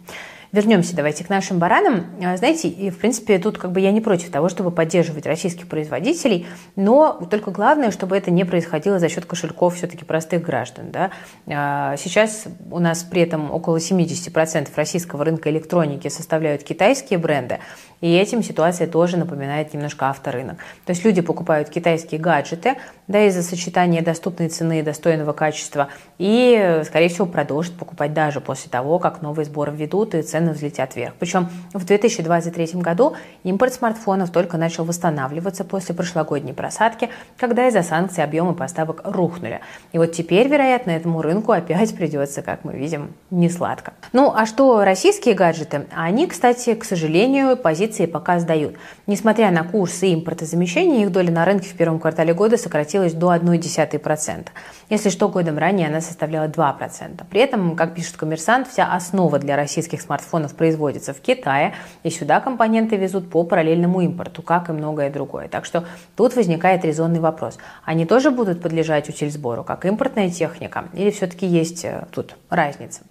Вернемся 0.51 0.95
давайте 0.95 1.23
к 1.23 1.29
нашим 1.29 1.59
баранам. 1.59 2.07
А, 2.21 2.35
знаете, 2.35 2.67
и 2.67 2.89
в 2.89 2.97
принципе 2.97 3.39
тут 3.39 3.57
как 3.57 3.71
бы 3.71 3.79
я 3.79 3.91
не 3.91 4.01
против 4.01 4.31
того, 4.31 4.49
чтобы 4.49 4.69
поддерживать 4.69 5.25
российских 5.25 5.67
производителей, 5.67 6.45
но 6.75 7.25
только 7.29 7.51
главное, 7.51 7.89
чтобы 7.89 8.17
это 8.17 8.31
не 8.31 8.43
происходило 8.43 8.99
за 8.99 9.07
счет 9.07 9.25
кошельков 9.25 9.75
все-таки 9.75 10.03
простых 10.03 10.41
граждан. 10.41 10.91
Да? 10.91 11.11
А, 11.47 11.95
сейчас 11.95 12.47
у 12.69 12.79
нас 12.79 13.03
при 13.03 13.21
этом 13.21 13.49
около 13.49 13.77
70% 13.77 14.67
российского 14.75 15.23
рынка 15.23 15.49
электроники 15.49 16.09
составляют 16.09 16.63
китайские 16.63 17.17
бренды, 17.17 17.59
и 18.01 18.13
этим 18.15 18.43
ситуация 18.43 18.87
тоже 18.87 19.17
напоминает 19.17 19.73
немножко 19.73 20.09
авторынок. 20.09 20.57
То 20.85 20.91
есть 20.91 21.05
люди 21.05 21.21
покупают 21.21 21.69
китайские 21.69 22.19
гаджеты, 22.19 22.75
да, 23.07 23.25
из-за 23.27 23.43
сочетания 23.43 24.01
доступной 24.01 24.49
цены 24.49 24.79
и 24.79 24.81
достойного 24.81 25.33
качества, 25.33 25.89
и, 26.17 26.81
скорее 26.85 27.09
всего, 27.09 27.27
продолжат 27.27 27.73
покупать 27.75 28.13
даже 28.13 28.41
после 28.41 28.69
того, 28.69 28.99
как 28.99 29.21
новые 29.21 29.45
сборы 29.45 29.71
введут 29.71 30.15
и 30.15 30.21
цены 30.21 30.51
взлетят 30.51 30.95
вверх. 30.95 31.13
Причем 31.19 31.49
в 31.73 31.85
2023 31.85 32.81
году 32.81 33.15
импорт 33.43 33.73
смартфонов 33.73 34.31
только 34.31 34.57
начал 34.57 34.83
восстанавливаться 34.83 35.63
после 35.63 35.93
прошлогодней 35.93 36.53
просадки, 36.53 37.09
когда 37.37 37.67
из-за 37.67 37.83
санкций 37.83 38.23
объемы 38.23 38.55
поставок 38.55 39.01
рухнули. 39.03 39.61
И 39.91 39.97
вот 39.99 40.13
теперь, 40.13 40.47
вероятно, 40.47 40.91
этому 40.91 41.21
рынку 41.21 41.51
опять 41.51 41.95
придется, 41.95 42.41
как 42.41 42.63
мы 42.63 42.73
видим, 42.73 43.13
не 43.29 43.49
сладко. 43.49 43.93
Ну, 44.13 44.33
а 44.35 44.45
что 44.45 44.83
российские 44.83 45.35
гаджеты? 45.35 45.85
Они, 45.91 46.25
кстати, 46.25 46.73
к 46.73 46.83
сожалению, 46.83 47.57
позиции 47.57 47.90
позиции 47.91 48.05
пока 48.05 48.39
сдают. 48.39 48.75
Несмотря 49.07 49.51
на 49.51 49.63
курсы 49.63 50.13
импортозамещения, 50.13 51.03
их 51.03 51.11
доля 51.11 51.31
на 51.31 51.45
рынке 51.45 51.69
в 51.69 51.73
первом 51.73 51.99
квартале 51.99 52.33
года 52.33 52.57
сократилась 52.57 53.13
до 53.13 53.35
0,1%. 53.35 54.47
Если 54.89 55.09
что, 55.09 55.29
годом 55.29 55.57
ранее 55.57 55.87
она 55.87 56.01
составляла 56.01 56.47
2%. 56.47 57.23
При 57.29 57.41
этом, 57.41 57.75
как 57.75 57.93
пишет 57.93 58.17
коммерсант, 58.17 58.67
вся 58.67 58.93
основа 58.93 59.39
для 59.39 59.55
российских 59.55 60.01
смартфонов 60.01 60.55
производится 60.55 61.13
в 61.13 61.19
Китае, 61.19 61.73
и 62.03 62.09
сюда 62.09 62.39
компоненты 62.39 62.97
везут 62.97 63.29
по 63.29 63.43
параллельному 63.43 64.01
импорту, 64.01 64.41
как 64.41 64.69
и 64.69 64.73
многое 64.73 65.09
другое. 65.09 65.47
Так 65.47 65.65
что 65.65 65.83
тут 66.15 66.35
возникает 66.35 66.85
резонный 66.85 67.19
вопрос. 67.19 67.57
Они 67.83 68.05
тоже 68.05 68.31
будут 68.31 68.61
подлежать 68.61 69.09
утильсбору, 69.09 69.63
как 69.63 69.85
импортная 69.85 70.29
техника, 70.29 70.85
или 70.93 71.11
все-таки 71.11 71.45
есть 71.45 71.85
э, 71.85 72.05
тут 72.11 72.35
разница? 72.49 73.01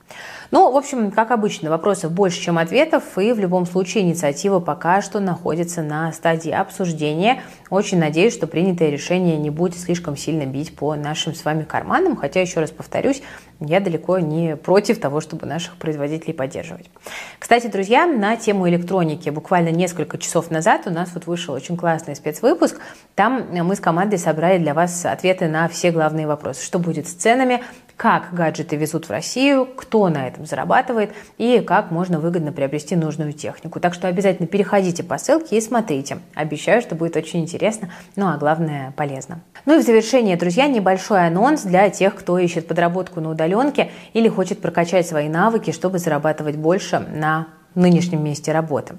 Ну, 0.50 0.72
в 0.72 0.76
общем, 0.76 1.12
как 1.12 1.30
обычно, 1.30 1.70
вопросов 1.70 2.10
больше, 2.10 2.40
чем 2.40 2.58
ответов, 2.58 3.16
и 3.18 3.32
в 3.32 3.38
любом 3.38 3.66
случае 3.66 4.02
инициатива 4.02 4.58
пока 4.58 5.00
что 5.00 5.20
находится 5.20 5.82
на 5.82 6.10
стадии 6.12 6.50
обсуждения. 6.50 7.42
Очень 7.70 8.00
надеюсь, 8.00 8.34
что 8.34 8.48
принятое 8.48 8.90
решение 8.90 9.36
не 9.36 9.50
будет 9.50 9.78
слишком 9.78 10.16
сильно 10.16 10.46
бить 10.46 10.74
по 10.74 10.96
нашим 10.96 11.36
с 11.36 11.44
вами 11.44 11.62
карманам, 11.62 12.16
хотя, 12.16 12.40
еще 12.40 12.58
раз 12.58 12.72
повторюсь, 12.72 13.22
я 13.60 13.80
далеко 13.80 14.18
не 14.18 14.56
против 14.56 15.00
того, 15.00 15.20
чтобы 15.20 15.46
наших 15.46 15.76
производителей 15.76 16.34
поддерживать. 16.34 16.90
Кстати, 17.38 17.66
друзья, 17.66 18.06
на 18.06 18.36
тему 18.36 18.68
электроники 18.68 19.28
буквально 19.30 19.68
несколько 19.68 20.18
часов 20.18 20.50
назад 20.50 20.82
у 20.86 20.90
нас 20.90 21.10
вот 21.14 21.26
вышел 21.26 21.54
очень 21.54 21.76
классный 21.76 22.16
спецвыпуск. 22.16 22.78
Там 23.14 23.46
мы 23.50 23.74
с 23.74 23.80
командой 23.80 24.18
собрали 24.18 24.58
для 24.58 24.74
вас 24.74 25.04
ответы 25.04 25.48
на 25.48 25.68
все 25.68 25.90
главные 25.90 26.26
вопросы. 26.26 26.64
Что 26.64 26.78
будет 26.78 27.06
с 27.06 27.12
ценами, 27.12 27.62
как 27.96 28.32
гаджеты 28.32 28.76
везут 28.76 29.06
в 29.06 29.10
Россию, 29.10 29.66
кто 29.76 30.08
на 30.08 30.26
этом 30.26 30.46
зарабатывает 30.46 31.10
и 31.36 31.60
как 31.60 31.90
можно 31.90 32.18
выгодно 32.18 32.50
приобрести 32.50 32.96
нужную 32.96 33.34
технику. 33.34 33.78
Так 33.78 33.92
что 33.92 34.08
обязательно 34.08 34.48
переходите 34.48 35.04
по 35.04 35.18
ссылке 35.18 35.58
и 35.58 35.60
смотрите. 35.60 36.18
Обещаю, 36.34 36.80
что 36.80 36.94
будет 36.94 37.16
очень 37.16 37.40
интересно, 37.40 37.90
ну 38.16 38.28
а 38.28 38.38
главное 38.38 38.94
полезно. 38.96 39.42
Ну 39.66 39.78
и 39.78 39.82
в 39.82 39.84
завершение, 39.84 40.38
друзья, 40.38 40.66
небольшой 40.66 41.26
анонс 41.26 41.62
для 41.62 41.90
тех, 41.90 42.14
кто 42.14 42.38
ищет 42.38 42.66
подработку 42.66 43.20
на 43.20 43.32
удаленке 43.50 43.90
или 44.12 44.28
хочет 44.28 44.60
прокачать 44.60 45.06
свои 45.06 45.28
навыки, 45.28 45.72
чтобы 45.72 45.98
зарабатывать 45.98 46.56
больше 46.56 47.00
на 47.00 47.48
нынешнем 47.74 48.22
месте 48.24 48.52
работы. 48.52 48.94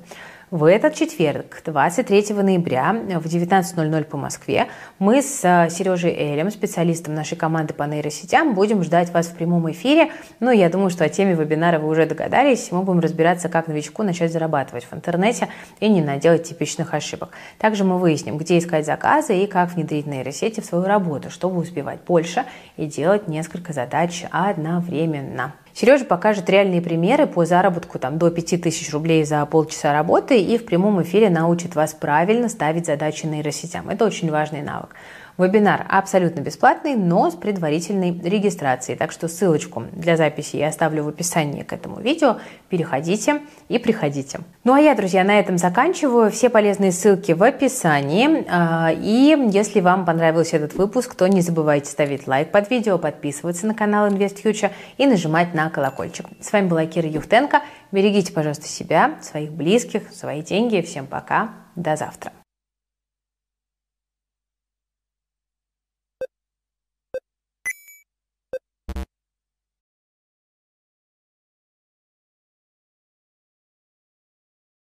В 0.51 0.65
этот 0.65 0.95
четверг, 0.95 1.61
23 1.63 2.33
ноября 2.33 2.91
в 2.91 3.25
19.00 3.25 4.03
по 4.03 4.17
Москве, 4.17 4.67
мы 4.99 5.21
с 5.21 5.39
э, 5.45 5.69
Сережей 5.69 6.11
Элем, 6.11 6.51
специалистом 6.51 7.15
нашей 7.15 7.37
команды 7.37 7.73
по 7.73 7.83
нейросетям, 7.83 8.53
будем 8.53 8.83
ждать 8.83 9.13
вас 9.13 9.27
в 9.27 9.35
прямом 9.35 9.71
эфире. 9.71 10.11
Ну, 10.41 10.51
я 10.51 10.69
думаю, 10.69 10.89
что 10.89 11.05
о 11.05 11.09
теме 11.09 11.35
вебинара 11.35 11.79
вы 11.79 11.87
уже 11.87 12.05
догадались. 12.05 12.69
Мы 12.69 12.83
будем 12.83 12.99
разбираться, 12.99 13.47
как 13.47 13.69
новичку 13.69 14.03
начать 14.03 14.33
зарабатывать 14.33 14.83
в 14.83 14.93
интернете 14.93 15.47
и 15.79 15.87
не 15.87 16.01
наделать 16.01 16.43
типичных 16.43 16.93
ошибок. 16.93 17.29
Также 17.57 17.85
мы 17.85 17.97
выясним, 17.97 18.37
где 18.37 18.57
искать 18.57 18.85
заказы 18.85 19.37
и 19.37 19.47
как 19.47 19.71
внедрить 19.71 20.05
нейросети 20.05 20.59
в 20.59 20.65
свою 20.65 20.83
работу, 20.83 21.29
чтобы 21.29 21.61
успевать 21.61 22.01
больше 22.05 22.43
и 22.75 22.87
делать 22.87 23.29
несколько 23.29 23.71
задач 23.71 24.25
одновременно. 24.31 25.53
Сережа 25.73 26.05
покажет 26.05 26.49
реальные 26.49 26.81
примеры 26.81 27.27
по 27.27 27.45
заработку 27.45 27.99
там, 27.99 28.17
до 28.17 28.29
5000 28.29 28.91
рублей 28.91 29.23
за 29.23 29.45
полчаса 29.45 29.93
работы 29.93 30.39
и 30.39 30.57
в 30.57 30.65
прямом 30.65 31.01
эфире 31.03 31.29
научит 31.29 31.75
вас 31.75 31.93
правильно 31.93 32.49
ставить 32.49 32.85
задачи 32.85 33.25
нейросетям. 33.25 33.89
Это 33.89 34.05
очень 34.05 34.29
важный 34.31 34.61
навык. 34.61 34.95
Вебинар 35.37 35.85
абсолютно 35.89 36.41
бесплатный, 36.41 36.95
но 36.95 37.29
с 37.29 37.35
предварительной 37.35 38.19
регистрацией. 38.23 38.97
Так 38.97 39.11
что 39.11 39.27
ссылочку 39.27 39.83
для 39.91 40.17
записи 40.17 40.57
я 40.57 40.67
оставлю 40.67 41.03
в 41.03 41.07
описании 41.07 41.63
к 41.63 41.73
этому 41.73 41.99
видео. 41.99 42.37
Переходите 42.69 43.41
и 43.69 43.79
приходите. 43.79 44.39
Ну 44.63 44.73
а 44.73 44.79
я, 44.79 44.95
друзья, 44.95 45.23
на 45.23 45.39
этом 45.39 45.57
заканчиваю. 45.57 46.31
Все 46.31 46.49
полезные 46.49 46.91
ссылки 46.91 47.31
в 47.31 47.43
описании. 47.43 48.45
А, 48.49 48.91
и 48.91 49.35
если 49.51 49.79
вам 49.79 50.05
понравился 50.05 50.57
этот 50.57 50.75
выпуск, 50.75 51.15
то 51.15 51.27
не 51.27 51.41
забывайте 51.41 51.89
ставить 51.89 52.27
лайк 52.27 52.51
под 52.51 52.69
видео, 52.69 52.97
подписываться 52.97 53.67
на 53.67 53.73
канал 53.73 54.07
InvestFuture 54.07 54.71
и 54.97 55.05
нажимать 55.05 55.53
на 55.53 55.69
колокольчик. 55.69 56.27
С 56.39 56.51
вами 56.51 56.67
была 56.67 56.85
Кира 56.85 57.07
Юхтенко. 57.07 57.61
Берегите, 57.91 58.31
пожалуйста, 58.33 58.67
себя, 58.67 59.15
своих 59.21 59.51
близких, 59.51 60.03
свои 60.11 60.41
деньги. 60.41 60.81
Всем 60.81 61.07
пока. 61.07 61.49
До 61.75 61.95
завтра. 61.95 62.31